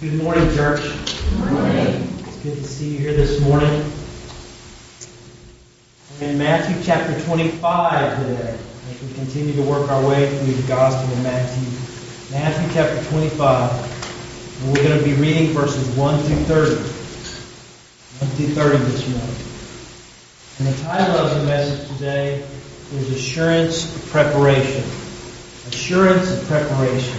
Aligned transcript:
Good 0.00 0.22
morning, 0.22 0.48
church. 0.54 0.80
Good 0.80 1.50
morning. 1.50 2.08
It's 2.20 2.36
good 2.36 2.54
to 2.54 2.62
see 2.62 2.90
you 2.90 2.98
here 3.00 3.14
this 3.14 3.40
morning. 3.40 3.82
We're 6.20 6.28
in 6.28 6.38
Matthew 6.38 6.80
chapter 6.84 7.20
25 7.24 8.22
today 8.22 8.56
as 8.92 9.02
we 9.02 9.12
continue 9.14 9.56
to 9.56 9.62
work 9.62 9.90
our 9.90 10.08
way 10.08 10.38
through 10.38 10.54
the 10.54 10.68
Gospel 10.68 11.12
of 11.12 11.22
Matthew. 11.24 11.68
Matthew 12.30 12.72
chapter 12.72 13.02
25. 13.10 14.62
And 14.62 14.72
we're 14.72 14.84
going 14.84 15.00
to 15.00 15.04
be 15.04 15.14
reading 15.14 15.48
verses 15.48 15.88
1 15.96 16.22
through 16.22 16.44
30. 16.44 16.76
1 16.76 18.30
through 18.36 18.54
30 18.54 18.78
this 18.84 19.08
morning. 19.08 19.36
And 20.60 20.68
the 20.68 20.82
title 20.84 21.16
of 21.16 21.40
the 21.40 21.44
message 21.44 21.88
today 21.96 22.46
is 22.92 23.10
Assurance 23.10 23.96
of 23.96 24.10
Preparation. 24.12 24.84
Assurance 25.66 26.30
of 26.30 26.46
Preparation. 26.46 27.18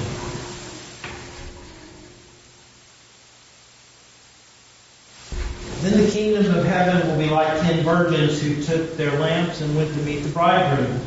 Then 5.81 6.03
the 6.03 6.11
kingdom 6.11 6.53
of 6.53 6.65
heaven 6.65 7.07
will 7.07 7.17
like 7.31 7.61
ten 7.61 7.83
virgins 7.83 8.41
who 8.41 8.61
took 8.63 8.95
their 8.97 9.17
lamps 9.19 9.61
and 9.61 9.75
went 9.75 9.93
to 9.93 10.01
meet 10.01 10.19
the 10.19 10.29
bridegroom. 10.29 10.99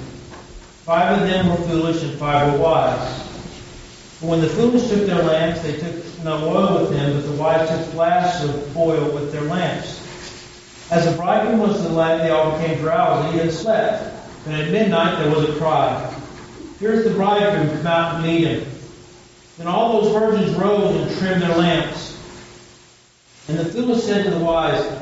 Five 0.84 1.20
of 1.20 1.28
them 1.28 1.48
were 1.48 1.68
foolish 1.68 2.02
and 2.02 2.18
five 2.18 2.52
were 2.52 2.58
wise. 2.58 3.18
But 4.20 4.28
when 4.28 4.40
the 4.40 4.48
foolish 4.48 4.88
took 4.88 5.06
their 5.06 5.22
lamps, 5.22 5.60
they 5.62 5.77
took 5.78 6.24
no 6.24 6.48
oil 6.48 6.80
with 6.80 6.90
them, 6.90 7.14
but 7.14 7.27
the 7.27 7.40
wise 7.40 7.68
took 7.68 7.86
flasks 7.92 8.44
of 8.44 8.77
oil 8.77 9.12
with 9.14 9.32
their 9.32 9.42
lamps. 9.42 10.00
As 10.90 11.10
the 11.10 11.16
bridegroom 11.16 11.60
was 11.60 11.77
to 11.78 11.82
the 11.88 11.94
they 11.94 12.30
all 12.30 12.58
became 12.58 12.78
drowsy 12.78 13.41
and 13.41 13.50
slept. 13.50 14.12
And 14.46 14.54
at 14.54 14.70
midnight 14.70 15.18
there 15.18 15.34
was 15.34 15.48
a 15.48 15.56
cry, 15.56 16.14
Here's 16.78 17.04
the 17.04 17.14
bridegroom, 17.14 17.68
come 17.77 17.86
out 17.86 18.16
and 18.16 18.27
meet 18.27 18.44
him. 18.44 18.66
Then 19.56 19.68
all 19.68 20.02
those 20.02 20.12
virgins 20.12 20.56
rose 20.56 20.96
and 20.96 21.18
trimmed 21.18 21.42
their 21.42 21.56
lamps. 21.56 22.18
And 23.48 23.58
the 23.58 23.64
foolish 23.66 24.02
said 24.02 24.24
to 24.24 24.30
the 24.30 24.44
wise, 24.44 25.02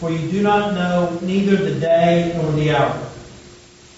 for 0.00 0.10
you 0.10 0.30
do 0.30 0.40
not 0.40 0.72
know 0.72 1.18
neither 1.20 1.56
the 1.56 1.78
day 1.78 2.32
nor 2.34 2.50
the 2.52 2.74
hour. 2.74 2.98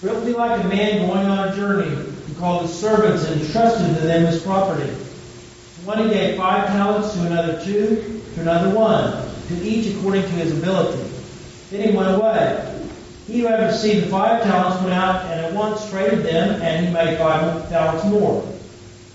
For 0.01 0.09
it 0.09 0.15
will 0.15 0.25
be 0.25 0.33
like 0.33 0.61
a 0.61 0.67
man 0.67 1.07
going 1.07 1.27
on 1.27 1.47
a 1.47 1.55
journey 1.55 1.95
who 1.95 2.33
called 2.35 2.63
his 2.63 2.77
servants 2.77 3.23
and 3.23 3.39
entrusted 3.39 3.95
to 3.95 4.01
them 4.01 4.25
his 4.25 4.43
property. 4.43 4.89
To 4.89 5.85
one 5.85 5.99
he 5.99 6.09
gave 6.09 6.35
five 6.35 6.67
talents, 6.67 7.13
to 7.13 7.25
another 7.25 7.63
two, 7.63 8.21
to 8.35 8.41
another 8.41 8.75
one, 8.75 9.13
to 9.47 9.63
each 9.63 9.95
according 9.95 10.23
to 10.23 10.29
his 10.31 10.57
ability. 10.59 11.09
Then 11.71 11.89
he 11.89 11.95
went 11.95 12.13
away. 12.13 12.69
He 13.25 13.39
who 13.39 13.47
had 13.47 13.61
received 13.61 14.05
the 14.05 14.09
five 14.09 14.43
talents 14.43 14.81
went 14.81 14.93
out 14.93 15.23
and 15.27 15.39
at 15.39 15.53
once 15.53 15.89
traded 15.89 16.25
them, 16.25 16.61
and 16.61 16.85
he 16.85 16.91
made 16.91 17.17
five 17.17 17.69
talents 17.69 18.03
more. 18.07 18.45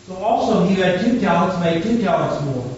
So 0.06 0.16
also 0.16 0.64
he 0.64 0.76
who 0.76 0.80
had 0.80 1.02
two 1.02 1.20
talents 1.20 1.60
made 1.60 1.82
two 1.82 2.00
talents 2.00 2.42
more. 2.46 2.77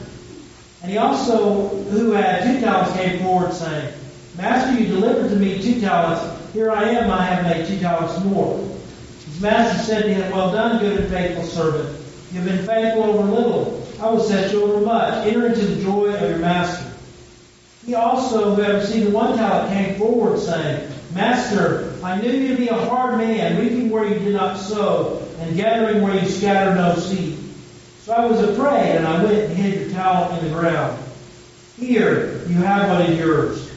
And 0.81 0.91
he 0.91 0.97
also, 0.97 1.67
who 1.67 2.15
uh, 2.15 2.21
had 2.21 2.43
two 2.43 2.59
talents, 2.59 2.93
came 2.93 3.19
forward, 3.19 3.53
saying, 3.53 3.93
Master, 4.37 4.81
you 4.81 4.87
delivered 4.87 5.29
to 5.29 5.35
me 5.35 5.61
two 5.61 5.79
talents. 5.79 6.53
Here 6.53 6.71
I 6.71 6.89
am, 6.89 7.11
I 7.11 7.23
have 7.23 7.43
made 7.45 7.67
two 7.67 7.79
talents 7.79 8.23
more. 8.25 8.57
His 9.25 9.39
master 9.39 9.83
said 9.83 10.03
to 10.03 10.13
him, 10.13 10.31
Well 10.31 10.51
done, 10.51 10.79
good 10.79 10.99
and 10.99 11.09
faithful 11.09 11.43
servant. 11.43 11.97
You 12.31 12.41
have 12.41 12.49
been 12.49 12.65
faithful 12.65 13.03
over 13.03 13.31
little. 13.31 13.87
I 14.01 14.09
will 14.09 14.21
set 14.21 14.51
you 14.51 14.63
over 14.63 14.83
much. 14.83 15.27
Enter 15.27 15.47
into 15.47 15.65
the 15.65 15.83
joy 15.83 16.15
of 16.15 16.29
your 16.29 16.39
master. 16.39 16.91
He 17.85 17.93
also, 17.93 18.55
who 18.55 18.61
had 18.61 18.75
received 18.75 19.07
the 19.07 19.11
one 19.11 19.37
talent, 19.37 19.71
came 19.71 19.99
forward, 19.99 20.39
saying, 20.39 20.91
Master, 21.13 21.93
I 22.03 22.19
knew 22.21 22.31
you 22.31 22.47
to 22.49 22.55
be 22.55 22.69
a 22.69 22.85
hard 22.85 23.17
man, 23.17 23.59
reaping 23.59 23.89
where 23.89 24.07
you 24.07 24.17
did 24.19 24.33
not 24.33 24.57
sow, 24.57 25.27
and 25.39 25.55
gathering 25.55 26.01
where 26.01 26.15
you 26.15 26.27
scattered 26.27 26.75
no 26.75 26.95
seed. 26.95 27.37
So 28.11 28.17
I 28.17 28.25
was 28.25 28.41
afraid, 28.41 28.97
and 28.97 29.07
I 29.07 29.23
went 29.23 29.37
and 29.37 29.53
hid 29.53 29.79
your 29.79 29.89
talent 29.91 30.37
in 30.37 30.49
the 30.49 30.53
ground. 30.59 31.01
Here, 31.79 32.43
you 32.45 32.55
have 32.55 32.89
what 32.89 33.09
is 33.09 33.17
yours. 33.17 33.71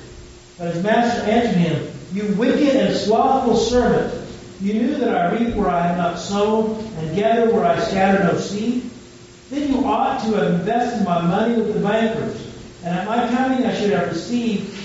But 0.59 0.75
his 0.75 0.83
master 0.83 1.23
answered 1.23 1.57
him, 1.57 1.93
You 2.13 2.35
wicked 2.35 2.75
and 2.75 2.97
slothful 2.97 3.57
servant, 3.57 4.29
you 4.61 4.75
knew 4.75 4.97
that 4.97 5.15
I 5.15 5.39
reap 5.39 5.55
where 5.55 5.69
I 5.69 5.87
have 5.87 5.97
not 5.97 6.19
sown, 6.19 6.85
and 6.99 7.15
gather 7.15 7.55
where 7.55 7.65
I 7.65 7.79
scatter 7.79 8.25
no 8.25 8.37
seed. 8.37 8.91
Then 9.51 9.73
you 9.73 9.85
ought 9.85 10.19
to 10.25 10.33
have 10.35 10.55
invested 10.55 11.05
my 11.05 11.21
money 11.23 11.55
with 11.55 11.73
the 11.73 11.79
bankers, 11.79 12.45
and 12.83 12.93
at 12.93 13.07
my 13.07 13.29
coming 13.37 13.65
I 13.65 13.73
should 13.73 13.93
have 13.93 14.09
received 14.09 14.77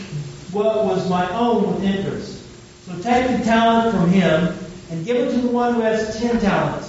what 0.54 0.86
was 0.86 1.10
my 1.10 1.28
own 1.36 1.74
with 1.74 1.84
interest. 1.84 2.46
So 2.86 2.94
take 3.02 3.36
the 3.36 3.44
talent 3.44 3.96
from 3.96 4.12
him, 4.12 4.56
and 4.92 5.04
give 5.08 5.18
it 5.18 5.32
to 5.32 5.42
the 5.42 5.48
one 5.48 5.74
who 5.74 5.82
has 5.82 6.20
ten 6.20 6.40
talents. 6.40 6.89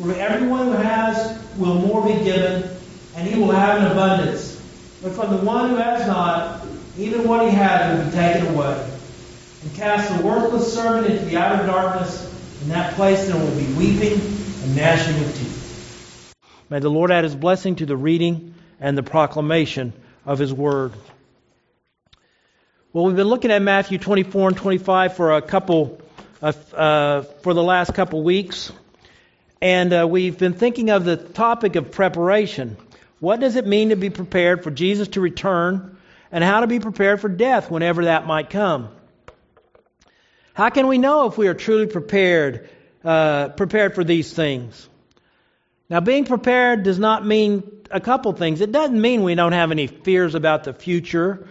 For 0.00 0.14
everyone 0.14 0.68
who 0.68 0.72
has 0.72 1.38
will 1.58 1.74
more 1.74 2.06
be 2.06 2.24
given, 2.24 2.70
and 3.14 3.28
he 3.28 3.38
will 3.38 3.50
have 3.50 3.82
an 3.82 3.92
abundance. 3.92 4.58
But 5.02 5.12
from 5.12 5.36
the 5.36 5.44
one 5.44 5.68
who 5.68 5.76
has 5.76 6.06
not, 6.06 6.64
even 6.96 7.28
what 7.28 7.46
he 7.46 7.54
has 7.54 7.98
will 7.98 8.06
be 8.06 8.10
taken 8.12 8.54
away. 8.54 8.90
And 9.62 9.74
cast 9.74 10.16
the 10.16 10.26
worthless 10.26 10.72
servant 10.72 11.12
into 11.12 11.26
the 11.26 11.36
outer 11.36 11.66
darkness. 11.66 12.26
In 12.62 12.70
that 12.70 12.94
place 12.94 13.26
there 13.26 13.36
will 13.36 13.54
be 13.54 13.66
weeping 13.74 14.18
and 14.62 14.74
gnashing 14.74 15.22
of 15.22 15.36
teeth. 15.36 16.34
May 16.70 16.78
the 16.78 16.88
Lord 16.88 17.10
add 17.10 17.24
his 17.24 17.34
blessing 17.34 17.76
to 17.76 17.86
the 17.86 17.96
reading 17.96 18.54
and 18.80 18.96
the 18.96 19.02
proclamation 19.02 19.92
of 20.24 20.38
his 20.38 20.50
word. 20.50 20.94
Well, 22.94 23.04
we've 23.04 23.16
been 23.16 23.28
looking 23.28 23.50
at 23.50 23.60
Matthew 23.60 23.98
24 23.98 24.48
and 24.48 24.56
25 24.56 25.14
for 25.14 25.36
a 25.36 25.42
couple, 25.42 26.00
of, 26.40 26.74
uh, 26.74 27.22
for 27.42 27.52
the 27.52 27.62
last 27.62 27.92
couple 27.92 28.22
weeks. 28.22 28.72
And 29.62 29.92
uh, 29.92 30.06
we've 30.08 30.38
been 30.38 30.54
thinking 30.54 30.88
of 30.88 31.04
the 31.04 31.16
topic 31.16 31.76
of 31.76 31.90
preparation. 31.90 32.78
What 33.18 33.40
does 33.40 33.56
it 33.56 33.66
mean 33.66 33.90
to 33.90 33.96
be 33.96 34.08
prepared 34.08 34.64
for 34.64 34.70
Jesus 34.70 35.08
to 35.08 35.20
return, 35.20 35.98
and 36.32 36.42
how 36.42 36.60
to 36.60 36.66
be 36.66 36.80
prepared 36.80 37.20
for 37.20 37.28
death 37.28 37.70
whenever 37.70 38.06
that 38.06 38.26
might 38.26 38.48
come? 38.48 38.88
How 40.54 40.70
can 40.70 40.86
we 40.86 40.96
know 40.96 41.26
if 41.26 41.36
we 41.36 41.48
are 41.48 41.54
truly 41.54 41.86
prepared, 41.86 42.70
uh, 43.04 43.50
prepared 43.50 43.94
for 43.94 44.02
these 44.02 44.32
things? 44.32 44.88
Now, 45.90 46.00
being 46.00 46.24
prepared 46.24 46.82
does 46.82 46.98
not 46.98 47.26
mean 47.26 47.82
a 47.90 48.00
couple 48.00 48.32
things. 48.32 48.60
It 48.60 48.72
doesn't 48.72 49.00
mean 49.00 49.24
we 49.24 49.34
don't 49.34 49.52
have 49.52 49.72
any 49.72 49.88
fears 49.88 50.34
about 50.34 50.64
the 50.64 50.72
future, 50.72 51.46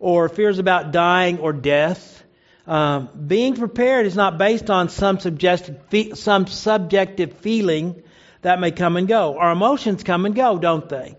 or 0.00 0.28
fears 0.28 0.58
about 0.58 0.90
dying 0.90 1.38
or 1.38 1.52
death. 1.52 2.24
Um, 2.66 3.08
being 3.26 3.56
prepared 3.56 4.06
is 4.06 4.14
not 4.14 4.38
based 4.38 4.70
on 4.70 4.88
some 4.88 5.18
subjective, 5.18 6.16
some 6.16 6.46
subjective 6.46 7.38
feeling 7.38 8.02
that 8.42 8.60
may 8.60 8.70
come 8.70 8.96
and 8.96 9.08
go. 9.08 9.38
Our 9.38 9.52
emotions 9.52 10.04
come 10.04 10.26
and 10.26 10.34
go, 10.34 10.58
don't 10.58 10.88
they? 10.88 11.16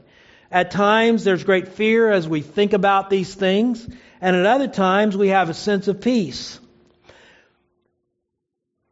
At 0.51 0.72
times 0.72 1.24
there's 1.24 1.44
great 1.44 1.69
fear 1.69 2.12
as 2.12 2.28
we 2.28 2.42
think 2.42 2.74
about 2.74 3.10
these 3.10 3.34
things, 3.34 3.86
and 4.22 4.36
at 4.36 4.45
other 4.45 4.68
times 4.68 5.18
we 5.18 5.30
have 5.30 5.50
a 5.50 5.54
sense 5.54 5.88
of 5.88 6.00
peace. 6.00 6.60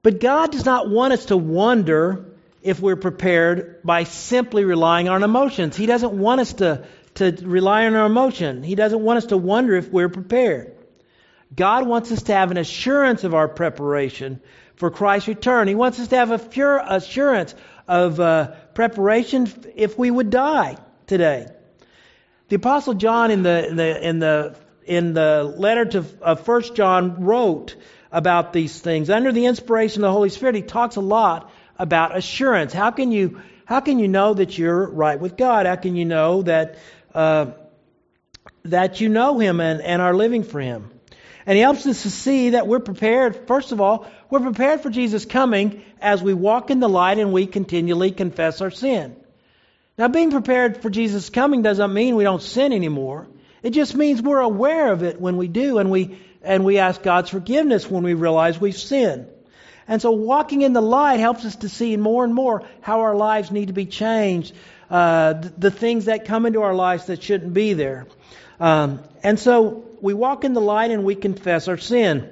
But 0.04 0.20
God 0.20 0.52
does 0.52 0.66
not 0.66 0.90
want 0.90 1.14
us 1.14 1.26
to 1.26 1.38
wonder 1.38 2.26
if 2.64 2.80
we're 2.80 2.96
prepared 2.96 3.82
by 3.84 4.04
simply 4.04 4.66
relying 4.66 5.08
on 5.08 5.24
emotions. 5.24 5.78
He 5.78 5.86
doesn't 5.86 6.14
want 6.14 6.42
us 6.42 6.54
to, 6.54 6.86
to 7.16 7.32
rely 7.44 7.86
on 7.86 7.96
our 7.96 8.08
emotion. 8.08 8.64
He 8.64 8.76
doesn't 8.76 9.02
want 9.02 9.18
us 9.18 9.26
to 9.28 9.38
wonder 9.38 9.76
if 9.76 9.90
we're 9.90 10.10
prepared. 10.10 10.76
God 11.56 11.86
wants 11.86 12.12
us 12.12 12.24
to 12.24 12.34
have 12.34 12.52
an 12.52 12.58
assurance 12.58 13.24
of 13.24 13.34
our 13.34 13.48
preparation 13.48 14.42
for 14.76 14.90
Christ's 14.90 15.28
return. 15.28 15.68
He 15.68 15.76
wants 15.76 16.00
us 16.00 16.08
to 16.10 16.16
have 16.16 16.32
a 16.32 16.40
pure 16.40 16.82
assurance 16.84 17.54
of 17.88 18.20
uh, 18.20 18.52
preparation 18.74 19.52
if 19.76 19.98
we 19.98 20.10
would 20.10 20.30
die 20.30 20.78
today. 21.08 21.48
The 22.50 22.56
Apostle 22.56 22.94
John 22.94 23.32
in 23.32 23.44
the, 23.44 23.68
in 23.68 23.76
the, 23.76 24.08
in 24.08 24.20
the 24.20 24.56
in 24.86 25.14
the 25.14 25.44
letter 25.44 25.86
to 25.86 26.06
uh, 26.22 26.62
John 26.74 27.24
wrote 27.24 27.76
about 28.12 28.52
these 28.52 28.80
things 28.80 29.10
under 29.10 29.32
the 29.32 29.46
inspiration 29.46 30.04
of 30.04 30.08
the 30.08 30.12
Holy 30.12 30.30
Spirit. 30.30 30.56
He 30.56 30.62
talks 30.62 30.96
a 30.96 31.02
lot 31.02 31.52
about 31.78 32.18
assurance. 32.18 32.74
How 32.74 32.92
can 32.92 33.12
you 33.12 33.42
how 33.66 33.80
can 33.80 34.00
you 34.00 34.08
know 34.08 34.34
that 34.34 34.58
you're 34.58 34.90
right 34.90 35.20
with 35.20 35.38
God? 35.38 35.66
How 35.66 35.76
can 35.76 35.96
you 35.96 36.06
know 36.06 36.42
that 36.42 36.78
uh, 37.14 37.52
that 38.66 39.02
you 39.02 39.10
know 39.10 39.40
Him 39.40 39.60
and, 39.60 39.82
and 39.82 40.02
are 40.02 40.14
living 40.14 40.44
for 40.44 40.60
Him? 40.60 40.92
And 41.46 41.56
He 41.56 41.62
helps 41.62 41.86
us 41.86 42.04
to 42.04 42.12
see 42.12 42.52
that 42.52 42.68
we're 42.68 42.80
prepared. 42.80 43.48
First 43.48 43.72
of 43.72 43.82
all, 43.82 44.08
we're 44.30 44.40
prepared 44.40 44.82
for 44.82 44.90
Jesus' 44.90 45.26
coming 45.26 45.84
as 46.00 46.22
we 46.22 46.34
walk 46.34 46.70
in 46.70 46.80
the 46.80 46.90
light 46.90 47.20
and 47.20 47.34
we 47.34 47.48
continually 47.48 48.12
confess 48.12 48.62
our 48.62 48.72
sin. 48.72 49.16
Now, 49.98 50.08
being 50.08 50.32
prepared 50.32 50.82
for 50.82 50.90
Jesus' 50.90 51.30
coming 51.30 51.62
doesn't 51.62 51.94
mean 51.94 52.16
we 52.16 52.24
don't 52.24 52.42
sin 52.42 52.74
anymore. 52.74 53.28
It 53.62 53.72
just 53.72 53.96
means 53.96 54.22
we're 54.22 54.40
aware 54.40 54.92
of 54.92 55.04
it 55.04 55.22
when 55.22 55.38
we 55.38 55.48
do, 55.48 55.78
and 55.78 55.92
we 55.92 56.18
and 56.44 56.66
we 56.66 56.80
ask 56.80 57.04
God's 57.04 57.30
forgiveness 57.30 57.90
when 57.90 58.04
we 58.04 58.14
realize 58.14 58.60
we've 58.60 58.78
sinned. 58.78 59.28
And 59.88 60.02
so 60.02 60.12
walking 60.12 60.62
in 60.62 60.74
the 60.74 60.82
light 60.82 61.20
helps 61.20 61.46
us 61.46 61.58
to 61.58 61.70
see 61.70 61.96
more 61.98 62.24
and 62.24 62.34
more 62.34 62.64
how 62.82 63.02
our 63.02 63.16
lives 63.16 63.52
need 63.52 63.68
to 63.68 63.74
be 63.74 63.86
changed, 63.86 64.54
uh, 64.90 65.34
the 65.58 65.72
things 65.72 66.06
that 66.06 66.26
come 66.26 66.46
into 66.46 66.62
our 66.62 66.74
lives 66.74 67.06
that 67.08 67.22
shouldn't 67.22 67.54
be 67.54 67.74
there. 67.74 68.08
Um, 68.62 69.02
and 69.24 69.40
so 69.40 69.86
we 70.02 70.14
walk 70.14 70.44
in 70.46 70.54
the 70.54 70.62
light 70.62 70.92
and 70.92 71.04
we 71.04 71.16
confess 71.16 71.68
our 71.68 71.78
sin. 71.78 72.30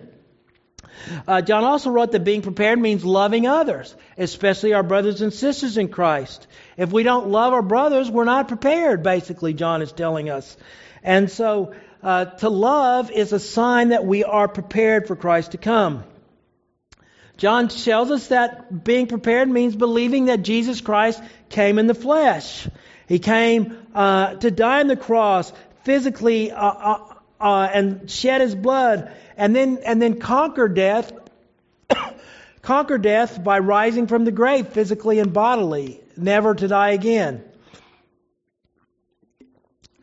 Uh, 1.27 1.41
John 1.41 1.63
also 1.63 1.89
wrote 1.89 2.11
that 2.11 2.23
being 2.23 2.43
prepared 2.43 2.77
means 2.77 3.03
loving 3.03 3.47
others, 3.47 3.95
especially 4.15 4.73
our 4.73 4.83
brothers 4.83 5.21
and 5.21 5.33
sisters 5.33 5.77
in 5.77 5.87
Christ. 5.87 6.45
If 6.77 6.91
we 6.91 7.01
don't 7.01 7.29
love 7.29 7.53
our 7.53 7.63
brothers, 7.63 8.11
we're 8.11 8.25
not 8.25 8.47
prepared, 8.47 9.01
basically, 9.01 9.53
John 9.55 9.81
is 9.81 9.91
telling 9.91 10.29
us. 10.29 10.55
And 11.01 11.31
so 11.31 11.73
uh, 12.03 12.25
to 12.25 12.49
love 12.49 13.09
is 13.09 13.33
a 13.33 13.39
sign 13.39 13.89
that 13.89 14.05
we 14.05 14.23
are 14.23 14.47
prepared 14.47 15.07
for 15.07 15.15
Christ 15.15 15.51
to 15.51 15.57
come. 15.57 16.03
John 17.37 17.69
tells 17.69 18.11
us 18.11 18.27
that 18.27 18.83
being 18.83 19.07
prepared 19.07 19.49
means 19.49 19.75
believing 19.75 20.25
that 20.25 20.43
Jesus 20.43 20.79
Christ 20.79 21.23
came 21.49 21.79
in 21.79 21.87
the 21.87 21.95
flesh. 21.95 22.67
He 23.07 23.17
came 23.17 23.75
uh, 23.95 24.35
to 24.35 24.51
die 24.51 24.81
on 24.81 24.87
the 24.87 24.95
cross 24.95 25.51
physically 25.89 26.51
uh, 26.51 26.63
uh, 26.63 27.13
uh 27.41 27.69
and 27.73 28.11
shed 28.11 28.41
his 28.41 28.53
blood, 28.53 29.11
and 29.35 29.55
then 29.55 29.79
and 29.83 29.99
then 29.99 30.19
conquer 30.19 30.67
death, 30.67 31.11
conquer 32.61 32.99
death 32.99 33.43
by 33.43 33.57
rising 33.57 34.05
from 34.05 34.23
the 34.23 34.31
grave 34.31 34.67
physically 34.67 35.17
and 35.17 35.33
bodily, 35.33 35.99
never 36.15 36.53
to 36.53 36.67
die 36.67 36.91
again. 36.91 37.43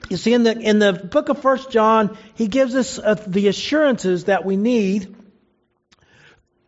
You 0.08 0.16
see, 0.16 0.32
in 0.32 0.42
the 0.42 0.58
in 0.58 0.80
the 0.80 0.92
book 0.92 1.28
of 1.28 1.40
First 1.40 1.70
John, 1.70 2.18
he 2.34 2.48
gives 2.48 2.74
us 2.74 2.98
uh, 2.98 3.14
the 3.24 3.46
assurances 3.46 4.24
that 4.24 4.44
we 4.44 4.56
need 4.56 5.14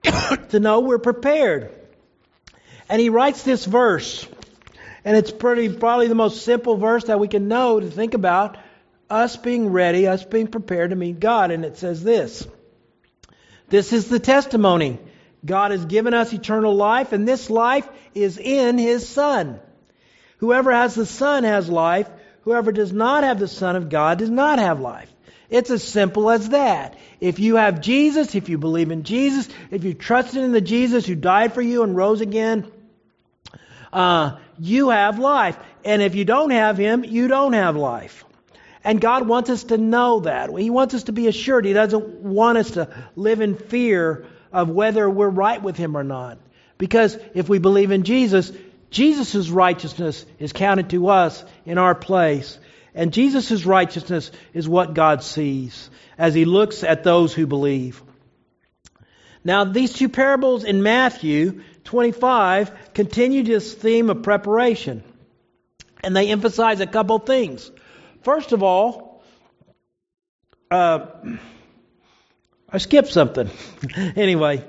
to 0.51 0.61
know 0.61 0.79
we're 0.79 1.01
prepared. 1.01 1.75
And 2.89 3.01
he 3.01 3.09
writes 3.09 3.43
this 3.43 3.65
verse, 3.65 4.29
and 5.05 5.17
it's 5.17 5.33
pretty 5.33 5.71
probably 5.71 6.07
the 6.07 6.15
most 6.15 6.43
simple 6.43 6.77
verse 6.77 7.07
that 7.07 7.19
we 7.19 7.27
can 7.27 7.49
know 7.49 7.81
to 7.81 7.91
think 7.91 8.15
about 8.15 8.59
us 9.11 9.37
being 9.37 9.71
ready, 9.71 10.07
us 10.07 10.25
being 10.25 10.49
prepared 10.49 10.91
to 10.91 10.97
meet 10.97 11.21
God. 11.21 11.51
And 11.51 11.65
it 11.65 11.77
says 11.79 12.03
this 12.03 12.47
This 13.69 13.93
is 13.93 14.09
the 14.09 14.21
testimony. 14.21 14.99
God 15.45 15.71
has 15.71 15.85
given 15.85 16.15
us 16.15 16.33
eternal 16.33 16.75
life, 16.75 17.13
and 17.13 17.27
this 17.27 17.49
life 17.49 17.89
is 18.15 18.39
in 18.39 18.77
His 18.77 19.09
Son. 19.09 19.61
Whoever 20.39 20.73
has 20.73 20.95
the 20.95 21.07
Son 21.07 21.45
has 21.45 21.69
life. 21.69 22.09
Whoever 22.43 22.73
does 22.73 22.93
not 22.93 23.25
have 23.25 23.39
the 23.39 23.49
Son 23.49 23.77
of 23.77 23.89
God 23.89 24.19
does 24.19 24.31
not 24.31 24.59
have 24.59 24.81
life. 24.81 25.13
It's 25.51 25.71
as 25.71 25.83
simple 25.83 26.31
as 26.31 26.51
that. 26.51 26.99
If 27.21 27.39
you 27.39 27.57
have 27.57 27.81
Jesus, 27.81 28.35
if 28.35 28.49
you 28.49 28.59
believe 28.59 28.91
in 28.91 29.03
Jesus, 29.03 29.49
if 29.71 29.85
you 29.85 29.95
trusted 29.95 30.43
in 30.43 30.53
the 30.53 30.61
Jesus 30.61 31.07
who 31.07 31.15
died 31.15 31.53
for 31.53 31.63
you 31.63 31.83
and 31.83 31.97
rose 31.97 32.21
again, 32.21 32.71
uh, 33.93 34.39
you 34.59 34.91
have 34.91 35.19
life. 35.19 35.59
And 35.85 36.03
if 36.03 36.15
you 36.15 36.25
don't 36.25 36.51
have 36.51 36.77
Him, 36.77 37.05
you 37.05 37.29
don't 37.29 37.55
have 37.55 37.77
life. 37.77 38.25
And 38.85 39.01
God 39.01 39.27
wants 39.27 39.51
us 39.51 39.65
to 39.65 39.79
know 39.79 40.21
that. 40.21 40.51
He 40.57 40.71
wants 40.71 40.95
us 40.95 41.05
to 41.05 41.13
be 41.13 41.27
assured. 41.27 41.65
He 41.65 41.73
doesn't 41.73 42.07
want 42.21 42.59
us 42.59 42.73
to 42.73 42.89
live 43.17 43.41
in 43.41 43.57
fear 43.57 44.27
of 44.53 44.69
whether 44.69 45.09
we're 45.09 45.29
right 45.29 45.63
with 45.63 45.77
Him 45.77 45.97
or 45.97 46.05
not. 46.05 46.39
Because 46.79 47.19
if 47.35 47.49
we 47.49 47.59
believe 47.59 47.91
in 47.91 48.05
Jesus, 48.05 48.53
Jesus' 48.91 49.49
righteousness 49.49 50.25
is 50.39 50.53
counted 50.53 50.91
to 50.91 51.09
us 51.09 51.45
in 51.67 51.79
our 51.79 51.95
place. 51.95 52.59
And 52.95 53.13
Jesus' 53.13 53.65
righteousness 53.65 54.31
is 54.55 54.69
what 54.69 54.95
God 54.95 55.23
sees 55.23 55.91
as 56.17 56.35
he 56.35 56.45
looks 56.45 56.83
at 56.83 57.05
those 57.05 57.33
who 57.35 57.47
believe. 57.47 58.03
Now, 59.45 59.65
these 59.65 59.93
two 59.93 60.09
parables 60.09 60.65
in 60.65 60.83
Matthew 60.83 61.63
25 61.85 62.93
continue 62.95 63.43
this 63.45 63.73
theme 63.73 64.11
of 64.11 64.23
preparation. 64.23 65.05
And 66.03 66.17
they 66.17 66.31
emphasize 66.31 66.81
a 66.81 66.87
couple 66.87 67.19
things. 67.19 67.71
First 68.29 68.53
of 68.53 68.63
all, 68.63 69.23
uh, 70.71 71.07
I 72.69 72.77
skipped 72.77 73.09
something. 73.09 73.49
anyway, 73.97 74.63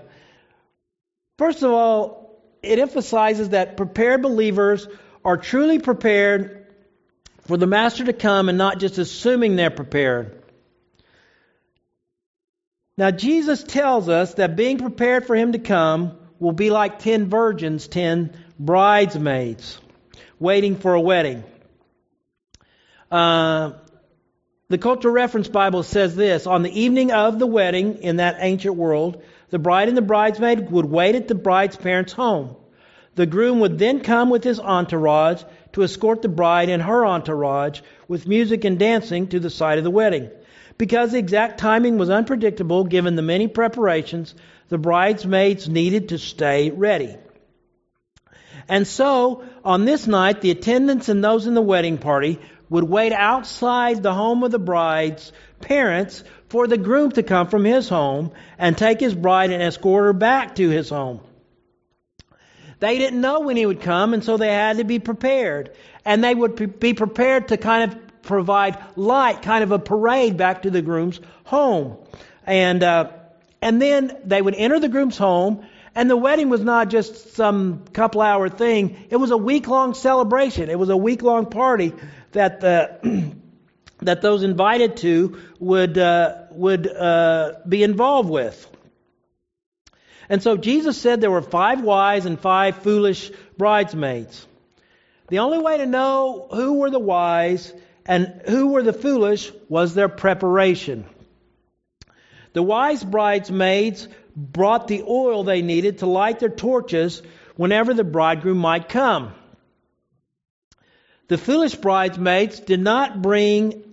first 1.38 1.62
of 1.62 1.70
all, 1.70 2.42
it 2.64 2.80
emphasizes 2.80 3.50
that 3.50 3.76
prepared 3.76 4.22
believers 4.22 4.88
are 5.26 5.36
truly 5.36 5.80
prepared 5.80 6.68
for 7.48 7.58
the 7.58 7.68
master 7.68 8.06
to 8.06 8.14
come 8.14 8.48
and 8.48 8.58
not 8.58 8.80
just 8.80 8.98
assuming 8.98 9.58
they're 9.58 9.70
prepared. 9.70 10.42
Now, 12.98 13.12
Jesus 13.12 13.62
tells 13.62 14.08
us 14.08 14.36
that 14.36 14.56
being 14.56 14.78
prepared 14.78 15.28
for 15.28 15.36
him 15.36 15.52
to 15.52 15.60
come 15.60 16.18
will 16.40 16.54
be 16.54 16.70
like 16.70 17.00
ten 17.00 17.30
virgins, 17.30 17.90
ten 17.90 18.38
bridesmaids 18.58 19.78
waiting 20.40 20.78
for 20.78 20.94
a 20.94 21.02
wedding. 21.02 21.44
Uh, 23.12 23.72
the 24.70 24.78
Cultural 24.78 25.14
Reference 25.14 25.48
Bible 25.48 25.84
says 25.84 26.16
this 26.16 26.46
On 26.46 26.62
the 26.62 26.80
evening 26.80 27.12
of 27.12 27.40
the 27.40 27.48
wedding 27.48 28.04
in 28.04 28.18
that 28.18 28.38
ancient 28.40 28.76
world, 28.76 29.24
the 29.50 29.60
bride 29.60 29.88
and 29.88 29.98
the 29.98 30.02
bridesmaid 30.04 30.70
would 30.70 30.86
wait 30.86 31.16
at 31.16 31.28
the 31.28 31.36
bride's 31.36 31.76
parents' 31.76 32.14
home. 32.14 32.56
The 33.16 33.26
groom 33.26 33.60
would 33.62 33.80
then 33.80 34.02
come 34.02 34.30
with 34.30 34.44
his 34.44 34.60
entourage 34.60 35.44
to 35.74 35.84
escort 35.84 36.22
the 36.22 36.30
bride 36.30 36.70
and 36.70 36.82
her 36.82 37.06
entourage 37.06 37.82
with 38.08 38.28
music 38.28 38.64
and 38.64 38.78
dancing 38.78 39.28
to 39.28 39.40
the 39.40 39.50
site 39.50 39.78
of 39.78 39.84
the 39.84 39.92
wedding. 39.92 40.30
Because 40.78 41.12
the 41.12 41.18
exact 41.18 41.60
timing 41.60 41.98
was 41.98 42.10
unpredictable 42.10 42.86
given 42.86 43.16
the 43.16 43.22
many 43.22 43.48
preparations, 43.48 44.36
the 44.70 44.78
bridesmaids 44.78 45.68
needed 45.68 46.10
to 46.10 46.18
stay 46.18 46.70
ready. 46.70 47.18
And 48.70 48.88
so, 48.88 49.44
on 49.66 49.86
this 49.86 50.06
night, 50.06 50.42
the 50.42 50.52
attendants 50.52 51.10
and 51.10 51.24
those 51.24 51.48
in 51.48 51.56
the 51.56 51.62
wedding 51.62 51.98
party 51.98 52.40
would 52.70 52.84
wait 52.84 53.12
outside 53.12 54.04
the 54.04 54.14
home 54.14 54.44
of 54.44 54.52
the 54.52 54.60
bride's 54.60 55.32
parents 55.62 56.24
for 56.50 56.68
the 56.68 56.78
groom 56.78 57.12
to 57.12 57.24
come 57.24 57.48
from 57.48 57.66
his 57.66 57.90
home 57.90 58.32
and 58.58 58.78
take 58.78 59.00
his 59.00 59.14
bride 59.14 59.52
and 59.52 59.62
escort 59.62 60.04
her 60.04 60.14
back 60.14 60.56
to 60.56 60.70
his 60.70 60.90
home. 60.90 61.22
They 62.80 62.98
didn't 62.98 63.20
know 63.20 63.42
when 63.42 63.58
he 63.58 63.66
would 63.66 63.82
come, 63.82 64.14
and 64.14 64.24
so 64.24 64.38
they 64.38 64.54
had 64.54 64.78
to 64.78 64.84
be 64.84 65.00
prepared. 65.00 65.72
And 66.06 66.24
they 66.24 66.34
would 66.34 66.80
be 66.80 66.94
prepared 66.94 67.50
to 67.50 67.58
kind 67.58 67.92
of 67.92 68.22
provide 68.22 68.78
light, 68.96 69.42
kind 69.42 69.64
of 69.64 69.72
a 69.72 69.80
parade 69.80 70.38
back 70.38 70.62
to 70.62 70.70
the 70.70 70.82
groom's 70.82 71.20
home. 71.44 71.98
And, 72.46 72.82
uh, 72.82 73.12
and 73.62 73.82
then 73.82 74.18
they 74.24 74.42
would 74.42 74.56
enter 74.56 74.80
the 74.80 74.88
groom's 74.88 75.18
home, 75.18 75.66
and 75.94 76.10
the 76.10 76.16
wedding 76.16 76.50
was 76.50 76.62
not 76.62 76.90
just 76.90 77.34
some 77.36 77.84
couple 77.92 78.22
hour 78.22 78.48
thing. 78.48 79.08
It 79.10 79.18
was 79.18 79.32
a 79.32 79.38
week 79.38 79.68
long 79.68 79.94
celebration. 79.94 80.70
It 80.70 80.80
was 80.80 80.90
a 80.90 80.98
week 80.98 81.22
long 81.22 81.48
party 81.48 81.94
that 82.32 82.62
the, 82.62 83.34
that 84.02 84.22
those 84.22 84.44
invited 84.44 84.98
to 84.98 85.40
would, 85.60 85.98
uh, 85.98 86.44
would 86.52 86.88
uh, 86.88 87.54
be 87.68 87.84
involved 87.84 88.30
with. 88.30 88.68
And 90.30 90.44
so 90.44 90.58
Jesus 90.58 90.98
said 90.98 91.22
there 91.22 91.32
were 91.32 91.42
five 91.42 91.82
wise 91.82 92.26
and 92.26 92.40
five 92.40 92.78
foolish 92.78 93.32
bridesmaids. 93.58 94.46
The 95.28 95.40
only 95.40 95.60
way 95.60 95.78
to 95.78 95.86
know 95.86 96.48
who 96.52 96.74
were 96.74 96.92
the 96.92 97.00
wise 97.00 97.74
and 98.06 98.42
who 98.48 98.68
were 98.68 98.84
the 98.84 98.94
foolish 98.94 99.52
was 99.68 99.94
their 99.94 100.10
preparation. 100.10 101.06
The 102.54 102.64
wise 102.64 103.04
bridesmaids 103.04 104.08
brought 104.36 104.88
the 104.88 105.04
oil 105.04 105.44
they 105.44 105.62
needed 105.62 106.00
to 106.00 106.06
light 106.06 106.40
their 106.40 106.50
torches 106.50 107.22
whenever 107.56 107.94
the 107.94 108.04
bridegroom 108.04 108.58
might 108.58 108.90
come. 108.90 109.34
The 111.30 111.38
foolish 111.38 111.76
bridesmaids 111.76 112.60
did 112.60 112.82
not 112.82 113.22
bring 113.22 113.84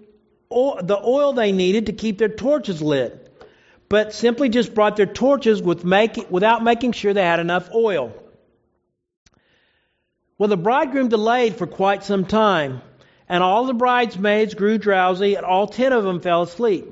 the 0.50 1.00
oil 1.02 1.32
they 1.32 1.52
needed 1.52 1.86
to 1.86 1.92
keep 1.92 2.18
their 2.18 2.28
torches 2.28 2.82
lit 2.82 3.26
but 3.88 4.12
simply 4.12 4.48
just 4.48 4.74
brought 4.74 4.96
their 4.96 5.06
torches 5.06 5.62
with 5.62 5.84
make, 5.84 6.30
without 6.30 6.62
making 6.62 6.92
sure 6.92 7.14
they 7.14 7.22
had 7.22 7.40
enough 7.40 7.70
oil. 7.74 8.12
Well, 10.38 10.48
the 10.48 10.56
bridegroom 10.56 11.08
delayed 11.08 11.56
for 11.56 11.66
quite 11.66 12.04
some 12.04 12.24
time, 12.24 12.82
and 13.28 13.42
all 13.42 13.64
the 13.64 13.74
bridesmaids 13.74 14.54
grew 14.54 14.78
drowsy, 14.78 15.34
and 15.36 15.46
all 15.46 15.66
ten 15.66 15.92
of 15.92 16.04
them 16.04 16.20
fell 16.20 16.42
asleep. 16.42 16.84